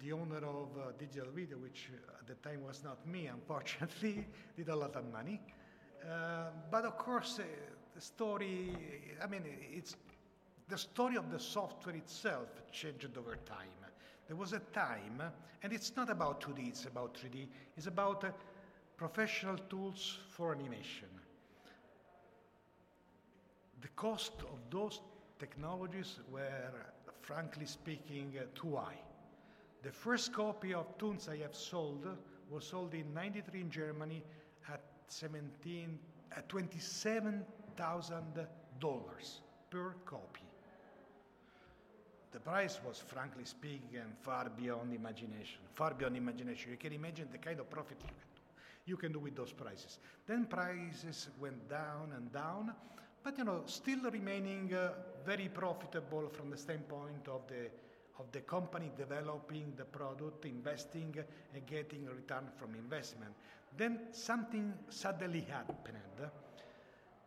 [0.00, 4.76] the owner of Digital Video, which at the time was not me, unfortunately, did a
[4.76, 5.40] lot of money.
[6.70, 7.38] but of course,
[7.94, 8.74] the story,
[9.22, 9.96] I mean, it's
[10.68, 13.84] the story of the software itself changed over time.
[14.26, 15.20] There was a time,
[15.62, 17.46] and it's not about 2D, it's about 3D,
[17.76, 18.30] it's about uh,
[18.96, 21.19] professional tools for animation
[23.80, 25.00] the cost of those
[25.38, 26.70] technologies were,
[27.22, 29.00] frankly speaking, uh, too high.
[29.82, 32.06] The first copy of Toonz I have sold
[32.50, 34.22] was sold in 93 in Germany
[34.68, 35.98] at 17,
[36.36, 40.42] at $27,000 per copy.
[42.32, 45.60] The price was, frankly speaking, far beyond imagination.
[45.74, 46.70] Far beyond imagination.
[46.70, 48.40] You can imagine the kind of profit you can do,
[48.86, 49.98] you can do with those prices.
[50.26, 52.72] Then prices went down and down
[53.22, 54.92] but you know, still remaining uh,
[55.24, 57.70] very profitable from the standpoint of the
[58.20, 61.14] of the company developing the product, investing,
[61.54, 63.32] and getting a return from investment.
[63.76, 65.96] Then something suddenly happened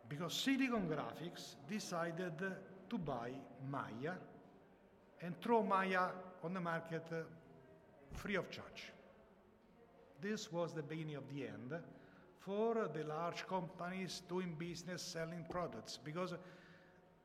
[0.08, 2.38] because Silicon Graphics decided
[2.88, 3.30] to buy
[3.68, 4.14] Maya
[5.20, 6.10] and throw Maya
[6.44, 7.06] on the market
[8.12, 8.92] free of charge.
[10.20, 11.74] This was the beginning of the end
[12.44, 16.34] for the large companies doing business selling products because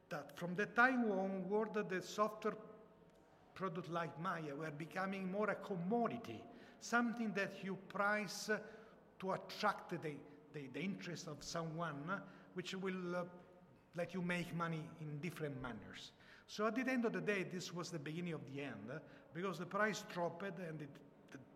[0.09, 2.55] that from the time onward the software
[3.53, 6.41] product like Maya were becoming more a commodity,
[6.79, 8.49] something that you price
[9.19, 9.97] to attract the,
[10.53, 12.21] the, the interest of someone
[12.53, 13.23] which will uh,
[13.95, 16.11] let you make money in different manners.
[16.47, 18.89] So at the end of the day, this was the beginning of the end
[19.33, 20.89] because the price dropped and it,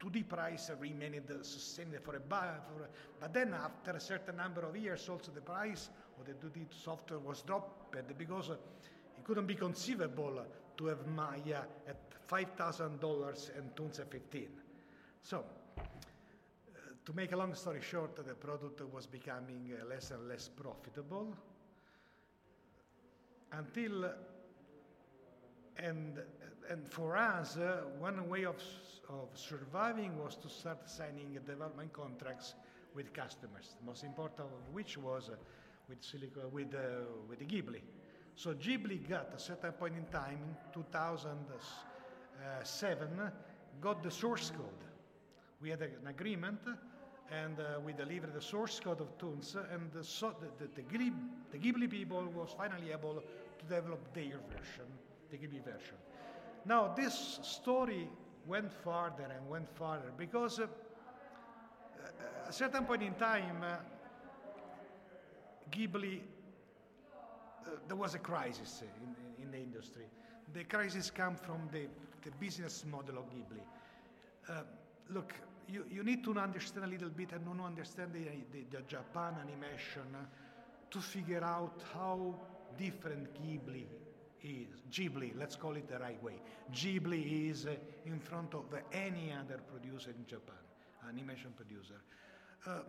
[0.04, 2.90] the 2D price remained sustained for a, for
[3.20, 5.90] but then after a certain number of years, also the price
[6.20, 8.54] of the 2D software was dropped because uh,
[9.18, 10.46] it couldn't be conceivable
[10.78, 14.48] to have Maya at $5,000 and at 15.
[15.22, 15.44] So
[17.06, 21.36] to make a long story short, the product was becoming uh, less and less profitable
[23.52, 24.10] until,
[25.78, 26.20] and,
[26.70, 28.56] and for us, uh, one way of,
[29.10, 32.56] of surviving was to start signing development contracts
[32.96, 35.36] with customers, the most important of which was uh,
[35.90, 36.80] with, Silico, with, uh,
[37.28, 37.82] with Ghibli.
[38.36, 43.32] So Ghibli got, at a certain point in time, in 2007,
[43.82, 44.84] got the source code.
[45.62, 46.60] We had an agreement
[47.32, 50.82] and uh, we delivered the source code of Toonz, and the, so, the, the, the,
[50.82, 51.14] Ghibli,
[51.52, 53.24] the, Ghibli, people was finally able to
[53.68, 54.86] develop their version,
[55.32, 55.96] the Ghibli version.
[56.66, 58.08] Now, this story
[58.48, 60.68] went farther and went farther because uh,
[62.44, 63.76] at a certain point in time, uh,
[65.72, 70.06] Ghibli, uh, there was a crisis in, in, the industry.
[70.54, 71.88] The crisis came from the,
[72.24, 73.64] the business model of Ghibli.
[74.50, 74.62] Uh,
[75.10, 75.34] look,
[75.68, 79.36] you, you need to understand a little bit and not understand the, the, the Japan
[79.42, 80.04] animation
[80.92, 82.36] to figure out how
[82.78, 83.86] different Ghibli
[84.44, 84.82] is.
[84.92, 86.42] Ghibli, let's call it the right way.
[86.72, 87.76] Ghibli is uh,
[88.06, 90.56] in front of uh, any other producer in Japan,
[91.08, 92.02] animation producer.
[92.66, 92.80] Uh,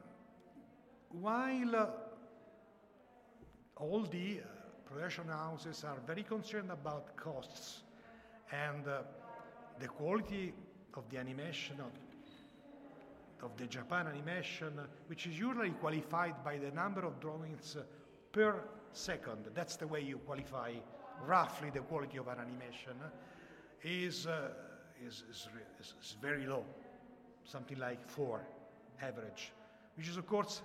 [1.11, 1.87] while uh,
[3.77, 4.45] all the uh,
[4.85, 7.83] production houses are very concerned about costs
[8.53, 9.03] and uh,
[9.81, 10.53] the quality
[10.95, 11.91] of the animation, of
[13.45, 14.73] of the Japan animation,
[15.09, 17.77] which is usually qualified by the number of drawings
[18.33, 19.47] per second.
[19.55, 20.73] That's the way you qualify
[21.27, 22.95] roughly the quality of an animation.
[23.83, 24.49] Is, uh,
[25.07, 25.49] is, is,
[25.81, 26.65] is, very low,
[27.45, 28.41] something like four
[29.03, 29.53] average,
[29.97, 30.63] which is, of course,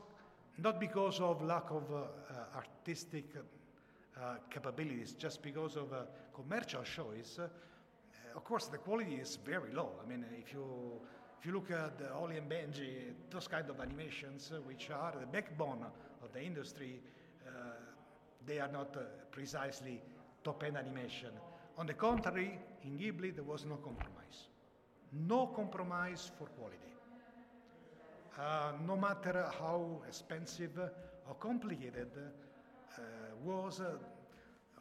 [0.57, 3.25] not because of lack of uh, uh, artistic
[4.21, 7.39] uh, capabilities, just because of uh, commercial choice.
[7.39, 7.47] Uh,
[8.35, 9.91] of course, the quality is very low.
[10.03, 10.65] I mean, if you
[11.39, 15.13] if you look at the Holly and Benji, those kind of animations, uh, which are
[15.17, 15.85] the backbone
[16.21, 16.99] of the industry,
[17.47, 17.51] uh,
[18.45, 18.95] they are not
[19.31, 20.01] precisely
[20.43, 21.29] top-end animation.
[21.77, 24.47] On the contrary, in Ghibli, there was no compromise.
[25.11, 26.77] No compromise for quality.
[28.37, 30.77] Uh, no matter how expensive
[31.27, 33.01] or complicated uh,
[33.43, 33.97] was, uh,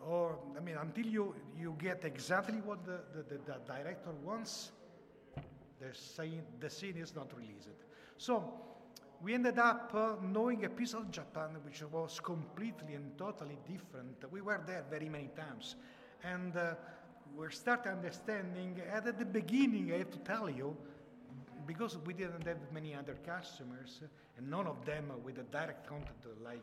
[0.01, 4.71] or I mean, until you, you get exactly what the, the, the, the director wants,
[5.81, 7.69] the scene, the scene is not released.
[8.17, 8.53] So
[9.23, 14.16] we ended up uh, knowing a piece of Japan which was completely and totally different.
[14.31, 15.77] We were there very many times.
[16.23, 16.75] And uh,
[17.37, 20.77] we started understanding, and at the beginning, I have to tell you,
[21.66, 24.01] because we didn't have many other customers,
[24.37, 26.62] and none of them with a direct contact like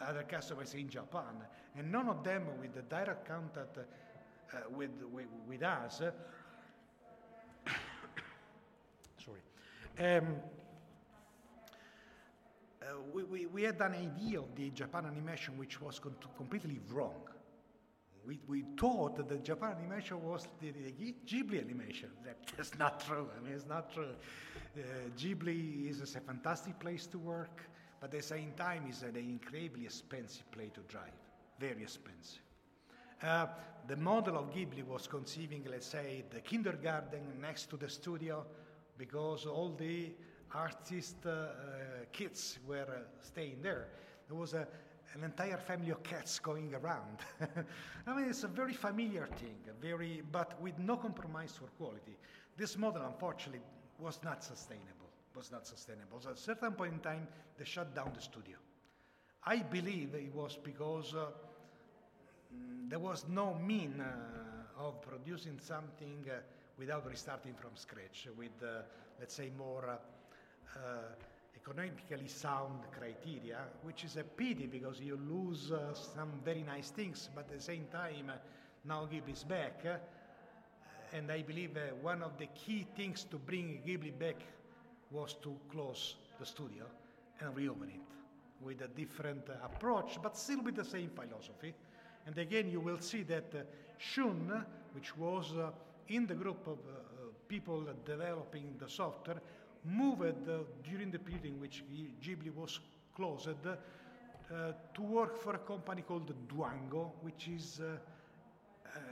[0.00, 1.42] other customers in Japan,
[1.76, 3.82] and none of them with the direct contact uh,
[4.70, 6.02] with, with, with us,
[9.98, 10.36] Um,
[12.86, 16.00] uh, we, we, we, had an idea of the Japan animation which was
[16.36, 17.20] completely wrong.
[18.26, 22.10] We, we thought that the Japan animation was the, the Ghibli animation.
[22.56, 23.28] That's not true.
[23.36, 24.14] I mean, it's not true.
[24.76, 24.80] Uh,
[25.16, 27.62] Ghibli is a fantastic place to work,
[28.00, 31.12] but at the same time, it's an incredibly expensive place to drive.
[31.60, 32.40] Very expensive.
[33.22, 33.46] Uh,
[33.86, 38.44] the model of Ghibli was conceiving, let's say, the kindergarten next to the studio
[38.98, 40.10] because all the
[40.54, 41.46] artist uh,
[42.12, 43.88] kids were uh, staying there.
[44.28, 44.66] There was a,
[45.14, 47.18] an entire family of cats going around.
[48.06, 52.16] I mean, it's a very familiar thing, very, but with no compromise for quality.
[52.56, 53.60] This model, unfortunately,
[53.98, 55.10] was not sustainable.
[55.34, 56.20] Was not sustainable.
[56.20, 57.28] So at a certain point in time,
[57.58, 58.56] they shut down the studio.
[59.44, 61.26] I believe it was because uh,
[62.54, 66.40] mm, there was no mean uh, of producing something uh,
[66.78, 68.82] without restarting from scratch, with, uh,
[69.18, 69.96] let's say, more uh,
[71.66, 77.28] economically sound criteria, which is a pity because you lose uh, some very nice things,
[77.34, 78.36] but at the same time, uh,
[78.84, 79.82] now Ghibli is back.
[79.84, 79.96] Uh,
[81.12, 84.36] and I believe uh, one of the key things to bring Ghibli back
[85.10, 86.84] was to close the studio
[87.40, 91.74] and reopen it with a different uh, approach, but still with the same philosophy.
[92.26, 93.62] And again, you will see that uh,
[93.98, 94.64] Shun,
[94.94, 95.52] which was
[96.08, 96.78] in the group of
[97.48, 99.40] people developing the software,
[99.86, 101.84] moved uh, during the period in which
[102.22, 102.80] Ghibli was
[103.14, 107.96] closed uh, to work for a company called Dwango, which is uh,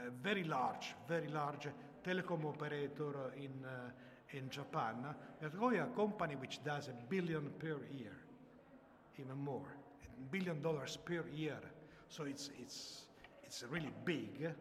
[0.07, 1.67] a very large, very large
[2.03, 3.51] telecom operator in,
[4.37, 4.95] in Japan.
[5.41, 8.15] It's a company which does a billion per year,
[9.19, 11.59] even more, a billion dollars per year.
[12.09, 13.05] So it's, it's,
[13.43, 14.53] it's really big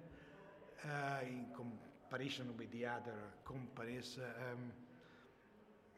[0.85, 0.89] uh,
[1.27, 4.19] in comparison with the other companies.
[4.19, 4.73] Um,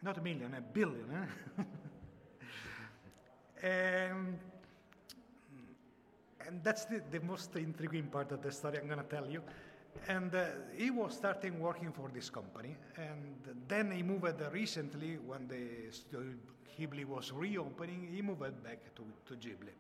[0.03, 1.29] not a million, a billion.
[1.59, 1.63] Eh?
[3.67, 4.39] and,
[6.47, 9.43] and that's the, the, most intriguing part of the story I'm going to tell you.
[10.09, 10.45] And uh,
[10.77, 13.37] he was starting working for this company, and
[13.67, 16.35] then he moved recently when the studio
[16.79, 18.09] Ghibli was reopening.
[18.13, 19.73] He moved back to, to Ghibli.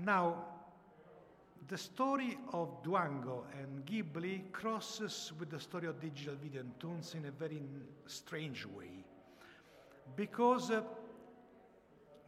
[0.00, 0.44] Now,
[1.70, 7.14] the story of Dwango and Ghibli crosses with the story of Digital Video and Toonz
[7.14, 7.62] in a very
[8.08, 9.04] strange way.
[10.16, 10.82] Because uh,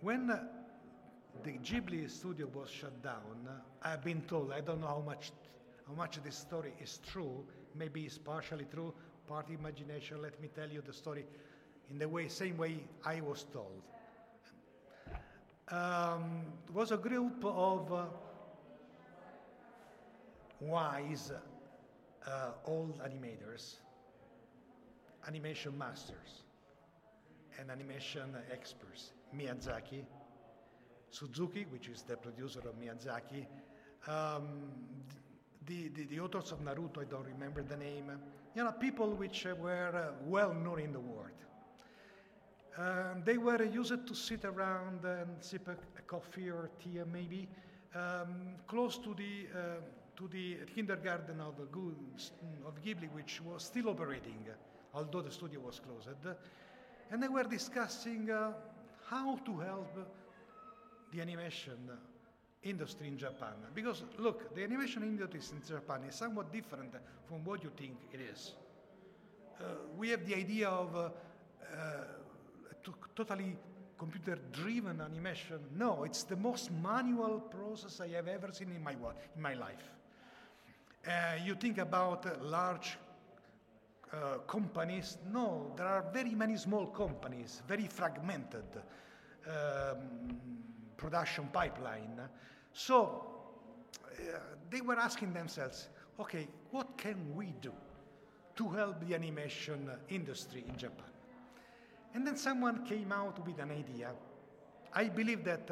[0.01, 0.45] when uh,
[1.43, 3.51] the Ghibli studio was shut down, uh,
[3.83, 5.33] I've been told, I don't know how much,
[5.89, 8.95] how much this story is true, maybe it's partially true,
[9.27, 11.27] part imagination, let me tell you the story
[11.91, 13.83] in the way, same way I was told.
[15.67, 18.05] Um, was a group of uh,
[20.63, 21.33] wise
[22.27, 23.77] uh, old animators,
[25.27, 26.45] animation masters,
[27.59, 29.13] and animation experts.
[29.37, 30.05] Miyazaki,
[31.11, 33.47] Suzuki, which is the producer of Miyazaki,
[34.09, 34.71] um,
[35.67, 38.11] the, the, the, authors of Naruto, I don't remember the name,
[38.55, 41.29] you know, people which were uh, well known in the world.
[42.77, 47.49] Um, they were used to sit around and sip a, a coffee or tea, maybe,
[47.95, 49.61] um, close to the uh,
[50.23, 54.47] to the kindergarten of, of Ghibli, which was still operating,
[54.95, 56.09] although the studio was closed.
[57.11, 58.53] And they were discussing uh,
[59.09, 59.97] how to help
[61.13, 61.91] the animation
[62.63, 63.55] industry in Japan.
[63.75, 66.95] Because, look, the animation industry in Japan is somewhat different
[67.27, 68.53] from what you think it is.
[69.61, 69.65] Uh,
[69.97, 71.09] we have the idea of uh,
[71.77, 72.05] uh,
[73.17, 73.57] totally
[73.99, 75.59] computer driven animation.
[75.77, 80.02] No, it's the most manual process I have ever seen in my, in my life.
[81.07, 82.97] Uh, you think about uh, large
[84.13, 85.19] uh, companies.
[85.33, 88.65] No, there are very many small companies, very fragmented
[89.47, 90.39] um,
[90.97, 92.21] production pipeline.
[92.73, 93.27] So
[93.97, 94.39] uh,
[94.71, 95.89] they were asking themselves,
[96.21, 97.73] okay, what can we do
[98.55, 101.11] to help the animation industry in Japan?
[102.15, 104.11] And then someone came out with an idea.
[104.93, 105.67] I believe that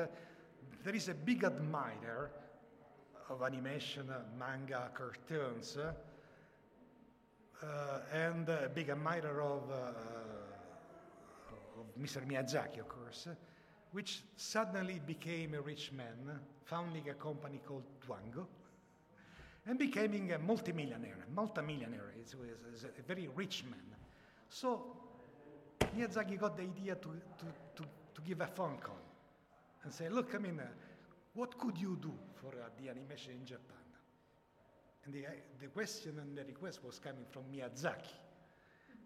[0.83, 2.31] there is a big admirer
[3.31, 5.93] of animation, manga, cartoons, uh,
[8.13, 9.93] and a big admirer of, uh,
[11.79, 12.27] of Mr.
[12.27, 13.29] Miyazaki, of course,
[13.93, 18.47] which suddenly became a rich man, founding a company called Dwango,
[19.67, 22.13] and becoming a multimillionaire, multimillionaire.
[22.19, 23.97] He's a very rich man.
[24.49, 24.97] So
[25.97, 27.09] Miyazaki got the idea to,
[27.39, 27.45] to,
[27.77, 27.83] to,
[28.15, 28.99] to give a phone call
[29.85, 30.67] and say, look, I mean, uh,
[31.35, 33.77] what could you do for uh, the animation in Japan?
[35.05, 38.15] And the, uh, the question and the request was coming from Miyazaki.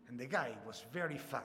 [0.09, 1.45] And the guy was very fond.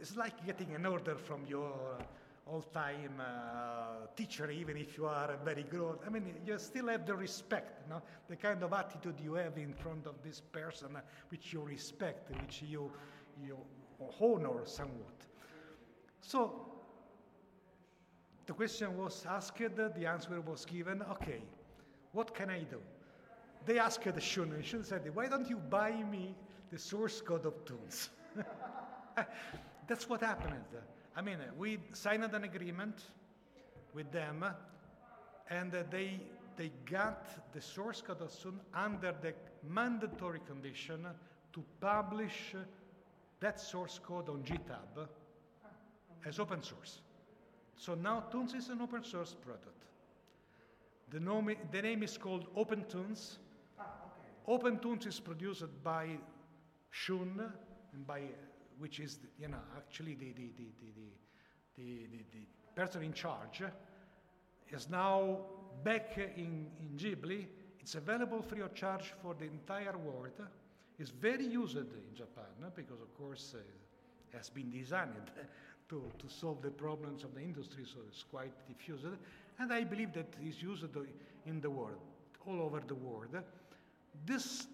[0.00, 1.98] It's like getting an order from your
[2.46, 5.98] all-time uh, teacher, even if you are very grown.
[6.06, 8.02] I mean, you still have the respect, you know?
[8.28, 11.00] the kind of attitude you have in front of this person, uh,
[11.30, 12.92] which you respect, which you,
[13.44, 13.58] you
[14.20, 15.26] honor somewhat.
[16.20, 16.75] So
[18.46, 21.42] the question was asked, the answer was given, okay,
[22.12, 22.80] what can I do?
[23.64, 26.34] They asked Shun, and Shun said, why don't you buy me
[26.70, 28.08] the source code of Toonz?
[29.88, 30.64] That's what happened.
[31.16, 33.02] I mean, we signed an agreement
[33.92, 34.44] with them,
[35.50, 36.20] and they,
[36.56, 39.34] they got the source code of Toonz under the
[39.68, 41.06] mandatory condition
[41.52, 42.54] to publish
[43.40, 45.08] that source code on GitHub
[46.24, 47.00] as open source.
[47.76, 49.84] So now Toonz is an open source product.
[51.10, 53.36] The name, the name is called OpenToons,
[54.48, 56.08] OpenToonz is produced by
[56.90, 57.52] Shun,
[57.92, 58.22] and by
[58.78, 60.90] which is you know actually the the the the,
[61.76, 63.62] the, the, the, the person in charge
[64.70, 65.38] is now
[65.84, 67.46] back in, in Ghibli.
[67.80, 70.32] It's available free of charge for the entire world.
[70.98, 75.30] It's very used in Japan because, of course, uh, it has been designed
[75.88, 79.06] to, to solve the problems of the industry, so it's quite diffused.
[79.58, 80.84] And I believe that it's used
[81.46, 82.00] in the world,
[82.46, 83.36] all over the world.
[84.24, 84.66] This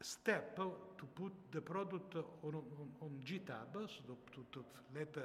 [0.00, 0.72] step to
[1.14, 2.62] put the product on, on,
[3.00, 5.16] on GitHub, so to, to, let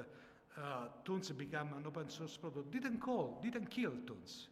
[0.58, 4.46] uh, Toonz become an open source product didn't call, didn't kill Toonz.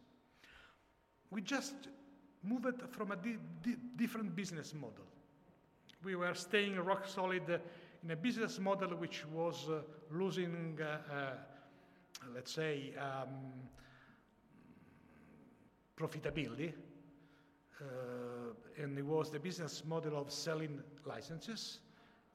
[1.29, 1.75] We just
[2.43, 5.05] moved from a di di different business model.
[6.03, 7.59] We were staying rock solid
[8.03, 9.81] in a business model which was uh,
[10.11, 11.31] losing, uh, uh
[12.33, 13.29] let's say, um,
[15.97, 16.73] profitability.
[17.81, 21.79] Uh, and it was the business model of selling licenses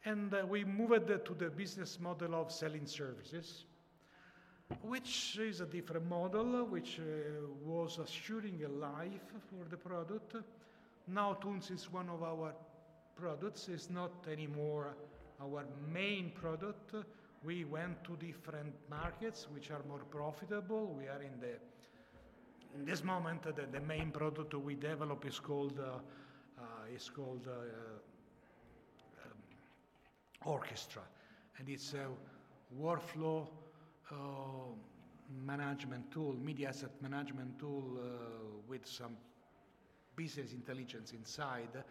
[0.05, 3.65] and uh, we moved to the business model of selling services,
[4.83, 7.01] which is a different model, which
[7.65, 10.37] was assuring a life for the product.
[11.09, 12.55] Now Toonz is one of our
[13.17, 14.95] products, it's not anymore
[15.41, 16.95] our main product.
[17.45, 20.95] We went to different markets which are more profitable.
[20.99, 21.59] We are in the
[22.75, 25.99] in this moment the, the main product we develop is called uh,
[26.59, 27.53] uh, is called uh,
[30.45, 31.03] orchestra.
[31.59, 32.07] And it's a
[32.81, 33.47] workflow
[34.11, 34.15] uh,
[35.45, 38.07] management tool, media asset management tool uh,
[38.69, 39.17] with some
[40.17, 41.83] business intelligence inside.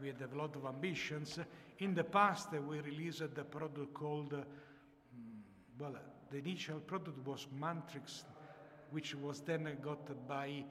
[0.00, 1.38] We have a lot of ambitions.
[1.80, 4.42] In the past, we released a product called, uh,
[5.78, 5.94] well,
[6.30, 8.24] the initial product was Mantrix,
[8.90, 10.62] which was then got by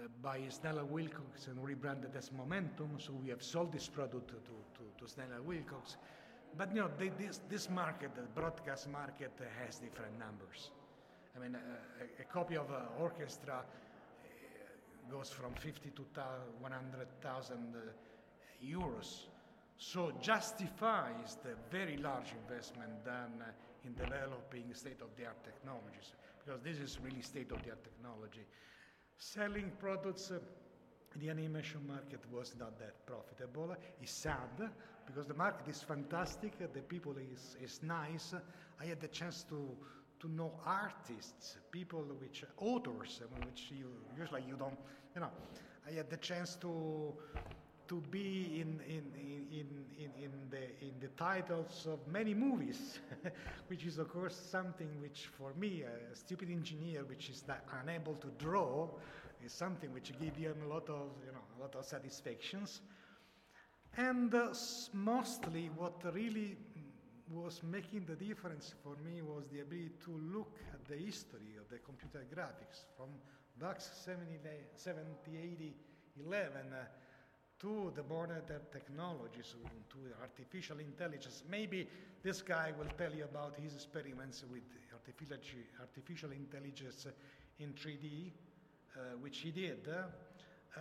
[0.00, 2.98] uh, by Snell Wilcox and rebranded as Momentum.
[2.98, 5.96] So we have sold this product to, to, to Snell Wilcox.
[6.56, 10.70] But you know, this, this market, the broadcast market, uh, has different numbers.
[11.36, 11.58] I mean, uh,
[12.00, 13.64] a, a, copy of an orchestra
[15.10, 16.02] goes from 50 to
[16.60, 17.80] 100,000 uh,
[18.64, 19.26] euros.
[19.78, 23.44] So justifies the very large investment done
[23.84, 26.12] in developing state-of-the-art technologies,
[26.44, 28.44] because this is really state-of-the-art technology.
[29.16, 30.38] Selling products uh,
[31.16, 33.74] the animation market was not that profitable.
[34.02, 34.68] It's sad
[35.06, 38.34] because the market is fantastic, the people is, is nice.
[38.80, 39.70] I had the chance to,
[40.20, 43.86] to know artists, people which, authors, which you,
[44.18, 44.78] usually you don't,
[45.14, 45.30] you know.
[45.88, 47.14] I had the chance to,
[47.88, 49.04] to be in, in,
[49.50, 49.66] in,
[49.98, 52.98] in, in, the, in the titles of many movies,
[53.68, 57.42] which is, of course, something which, for me, a stupid engineer, which is
[57.82, 58.88] unable to draw,
[59.44, 62.82] is something which gives him a lot of, you know, a lot of satisfactions.
[63.96, 64.54] And uh,
[64.92, 66.56] mostly what really
[67.30, 71.68] was making the difference for me was the ability to look at the history of
[71.68, 73.08] the computer graphics from
[73.60, 74.38] VAX 70,
[74.76, 75.74] 70 80,
[76.24, 76.84] 11 uh,
[77.60, 78.42] to the modern
[78.72, 79.54] technologies,
[79.90, 81.42] to artificial intelligence.
[81.50, 81.88] Maybe
[82.22, 87.06] this guy will tell you about his experiments with artificial, intelligence
[87.58, 88.30] in 3D,
[88.94, 89.88] uh, which he did.
[90.76, 90.80] Uh,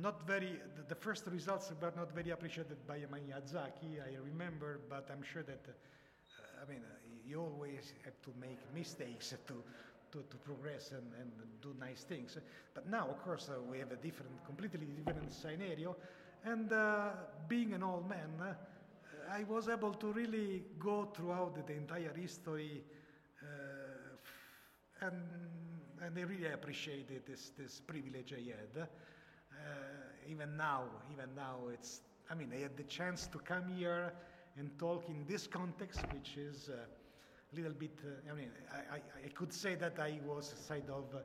[0.00, 5.08] not very, the, the, first results were not very appreciated by Miyazaki, I remember, but
[5.10, 6.80] I'm sure that, uh, I mean,
[7.26, 9.54] you always have to make mistakes to,
[10.12, 11.30] to, to progress and, and,
[11.62, 12.38] do nice things.
[12.72, 15.94] But now, of course, uh, we have a different, completely different scenario.
[16.42, 17.10] And uh,
[17.48, 18.54] being an old man, uh,
[19.30, 22.82] I was able to really go throughout the, the entire history
[25.00, 25.16] and,
[26.02, 28.82] and I really appreciated this, this privilege I had.
[28.82, 28.86] Uh,
[30.30, 32.00] even now, even now, it's,
[32.30, 34.12] I mean, I had the chance to come here
[34.56, 36.76] and talk in this context, which is uh,
[37.54, 41.04] little bit, uh, I mean, I, I, I, could say that I was side of
[41.14, 41.18] uh,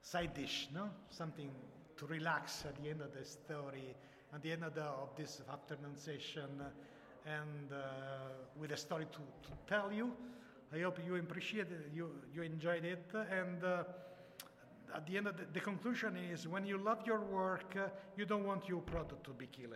[0.00, 0.90] side dish, no?
[1.10, 1.50] Something
[1.96, 3.94] to relax at the end of the story,
[4.34, 6.48] at the end of, the, of this afternoon session,
[7.26, 7.76] and uh,
[8.58, 10.12] with a story to, to tell you.
[10.74, 13.84] I hope you appreciated it, you, you enjoyed it, and uh,
[14.94, 18.24] at the end of the, the, conclusion is when you love your work, uh, you
[18.24, 19.74] don't want your product to be killed.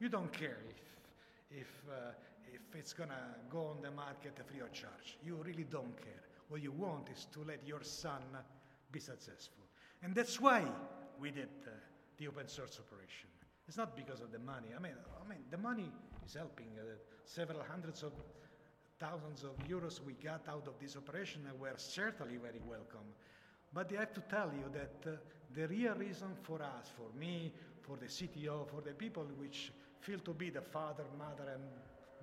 [0.00, 2.12] You don't care if, if, uh,
[2.52, 3.06] if it's to
[3.50, 5.18] go on the market free of charge.
[5.24, 6.22] You really don't care.
[6.48, 8.22] What you want is to let your son
[8.90, 9.64] be successful.
[10.02, 10.64] And that's why
[11.20, 11.70] we did uh,
[12.16, 13.28] the open source operation.
[13.66, 14.68] It's not because of the money.
[14.76, 14.92] I mean,
[15.24, 15.90] I mean the money
[16.24, 16.68] is helping.
[16.78, 18.12] Uh, several hundreds of
[18.98, 23.06] thousands of euros we got out of this operation were certainly very welcome.
[23.72, 25.16] But I have to tell you that uh,
[25.54, 30.18] the real reason for us, for me, for the CTO, for the people which feel
[30.20, 31.62] to be the father, mother, and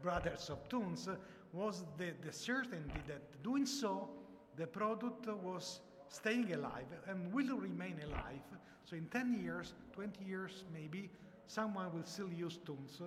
[0.05, 1.09] brothers of Toonz,
[1.51, 4.07] was the, the certainty that doing so,
[4.55, 5.79] the product was
[6.09, 8.45] staying alive and will remain alive.
[8.83, 11.09] So in 10 years, 20 years maybe,
[11.47, 13.01] someone will still use Toonz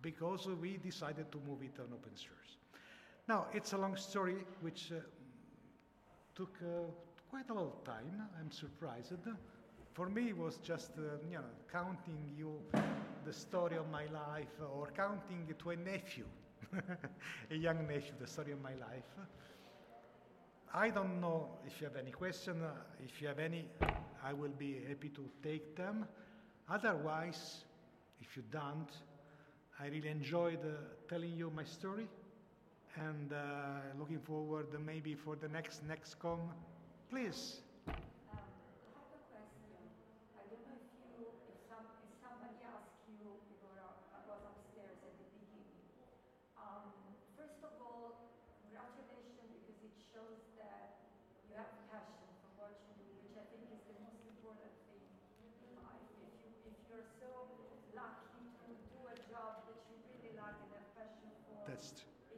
[0.00, 2.56] because we decided to move it on open source.
[3.28, 5.00] Now, it's a long story which uh,
[6.34, 6.90] took uh,
[7.28, 8.22] quite a lot of time.
[8.40, 9.12] I'm surprised.
[9.92, 12.58] For me, it was just, uh, you know, counting you
[13.24, 16.24] the story of my life or counting to a nephew,
[17.50, 19.04] a young nephew, the story of my life.
[20.74, 22.62] I don't know if you have any question.
[23.04, 23.66] If you have any,
[24.24, 26.06] I will be happy to take them.
[26.68, 27.64] Otherwise,
[28.20, 28.88] if you don't,
[29.78, 32.06] I really enjoyed uh, telling you my story
[32.96, 33.36] and uh,
[33.98, 36.50] looking forward maybe for the next next come.
[37.10, 37.60] Please.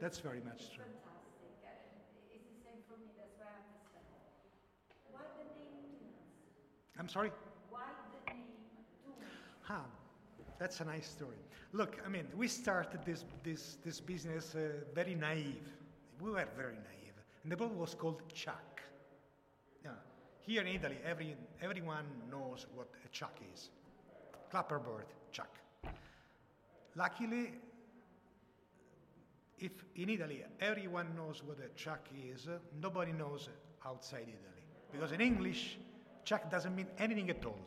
[0.01, 0.83] That's, very much true.
[2.33, 4.05] It's the same for me, that's why I understand.
[5.11, 6.99] Why the name Toonz?
[6.99, 7.31] I'm sorry?
[7.69, 7.81] Why
[8.25, 8.43] the name
[9.05, 9.25] Toonz?
[9.69, 9.85] Ah,
[10.59, 11.37] that's a nice story.
[11.73, 15.67] Look, I mean, we started this, this, this business uh, very naive.
[16.21, 17.15] We were very naive.
[17.43, 18.81] And the boat was called Chuck.
[19.83, 19.91] Yeah.
[20.41, 23.69] Here in Italy, every, everyone knows what a chuck is.
[24.51, 25.59] Clapperboard, chuck.
[26.95, 27.51] Luckily,
[29.59, 32.47] if in Italy everyone knows what a chuck is,
[32.81, 33.49] nobody knows
[33.85, 34.65] outside Italy.
[34.91, 35.77] Because in English,
[36.23, 37.59] chuck doesn't mean anything at all.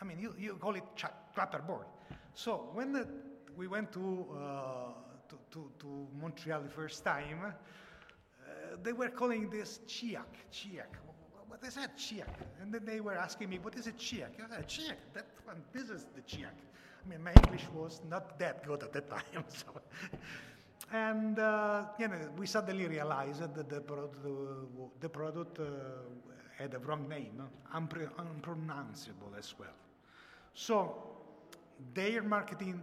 [0.00, 1.86] I mean, you, you call it chuck, clapperboard.
[2.34, 3.06] So when the,
[3.56, 4.92] we went to, uh,
[5.28, 10.90] to, to, to, Montreal the first time, uh, they were calling this chiac, chiac.
[11.48, 12.26] What is that, chiac?
[12.60, 14.30] And then they were asking me, what is a chiac?
[14.44, 16.56] I said, chiac, that one, this is the chiac.
[17.04, 19.80] I mean, my English was not that good at the time, so
[20.92, 24.30] and uh, you know, we suddenly realized that the product, uh,
[25.00, 25.64] the product uh,
[26.56, 27.42] had a wrong name,
[27.74, 29.76] unpr- unpronounceable as well.
[30.54, 30.94] So
[31.92, 32.82] their marketing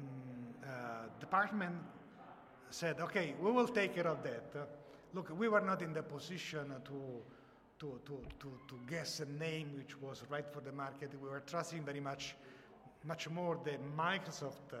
[0.00, 1.74] um, department
[2.70, 4.68] said, okay, we will take care of that.
[5.14, 7.22] look, we were not in the position to,
[7.78, 11.10] to, to, to, to guess a name which was right for the market.
[11.22, 12.34] We were trusting very much,
[13.04, 14.74] much more the Microsoft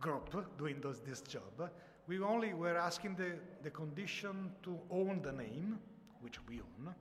[0.00, 1.70] group doing those, this job.
[2.06, 3.32] We only were asking the,
[3.62, 5.78] the condition to own the name,
[6.20, 6.94] which we own,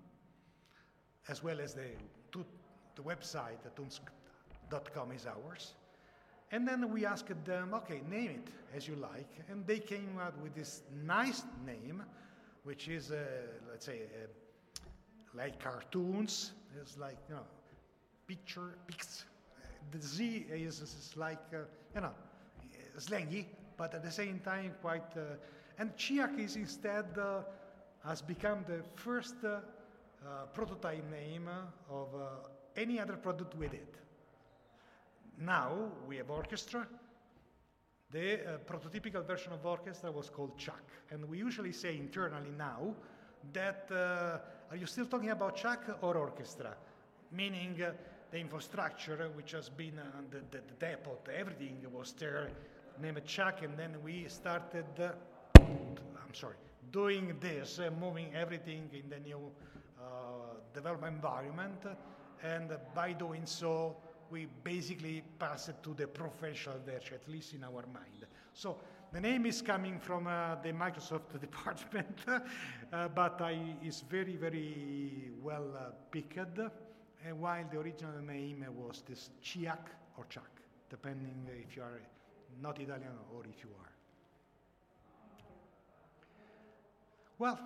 [1.29, 1.87] as well as the,
[2.33, 2.45] to,
[2.95, 5.73] the website, toonz.com is ours.
[6.51, 9.29] And then we asked them, okay, name it as you like.
[9.49, 12.03] And they came out with this nice name,
[12.63, 13.17] which is, uh,
[13.69, 14.27] let's say, uh,
[15.33, 16.51] like cartoons.
[16.81, 17.41] It's like, you know,
[18.27, 19.25] picture, pics.
[19.91, 21.59] The Z is, is like, uh,
[21.95, 22.13] you know,
[23.01, 23.45] slangy,
[23.77, 25.15] but at the same time quite.
[25.15, 25.35] Uh,
[25.79, 27.41] and Chiac is instead uh,
[28.05, 29.59] has become the first uh,
[30.53, 31.47] prototype name
[31.89, 32.07] of
[32.75, 33.95] any other product with it.
[35.39, 36.87] Now we have orchestra.
[38.09, 42.95] The uh, prototypical version of orchestra was called Chuck, and we usually say internally now
[43.53, 44.39] that uh,
[44.71, 46.75] are you still talking about Chuck or orchestra?
[47.31, 47.91] Meaning uh,
[48.31, 49.99] the infrastructure, which has been
[50.31, 52.49] the, the, the depot, everything was there
[53.01, 55.11] name it Chuck, and then we started, uh,
[55.59, 56.55] I'm sorry,
[56.91, 59.51] doing this, uh, moving everything in the new
[59.99, 61.83] uh, development environment,
[62.43, 63.95] and by doing so,
[64.29, 68.25] we basically pass it to the professional version, at least in our mind.
[68.53, 68.77] So
[69.13, 75.31] the name is coming from uh, the Microsoft department, uh, but I, is very, very
[75.41, 76.59] well uh, picked.
[77.25, 79.87] And while the original name was this Chiac
[80.17, 82.01] or Chuck, depending if you are
[82.61, 83.91] not Italian or if you are.
[87.39, 87.59] Well,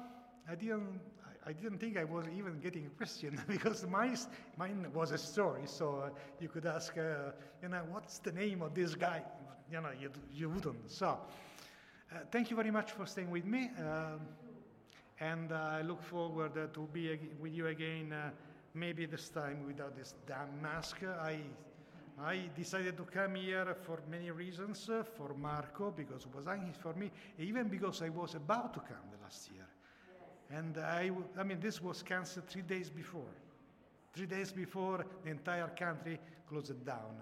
[0.50, 1.00] I didn't,
[1.46, 4.18] I didn't think I was even getting a question because mine,
[4.58, 5.62] mine was a story.
[5.66, 6.10] So uh,
[6.40, 9.24] you could ask, uh, you know, what's the name of this guy?
[9.72, 10.92] You know, you, you wouldn't.
[10.92, 11.18] So
[12.12, 13.70] uh, thank you very much for staying with me.
[13.80, 14.20] Um,
[15.20, 18.32] and I look forward uh, to be with you again, uh,
[18.74, 21.04] maybe this time without this damn mask.
[21.04, 21.40] I
[22.20, 26.78] I decided to come here for many reasons, uh, for Marco, because it was anxious
[26.78, 29.66] for me, even because I was about to come the last year.
[30.50, 30.60] Yes.
[30.60, 33.34] And I, I mean, this was cancelled three days before.
[34.14, 37.16] Three days before, the entire country closed down.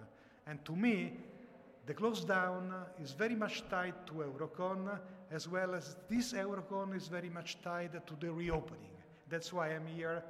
[0.48, 1.14] And to me,
[1.86, 5.00] the close down is very much tied to Eurocon,
[5.32, 8.92] as well as this Eurocon is very much tied to the reopening.
[9.30, 10.24] That's why I'm here.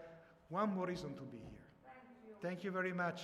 [0.49, 1.91] One more reason to be here.
[2.41, 3.23] Thank you very much.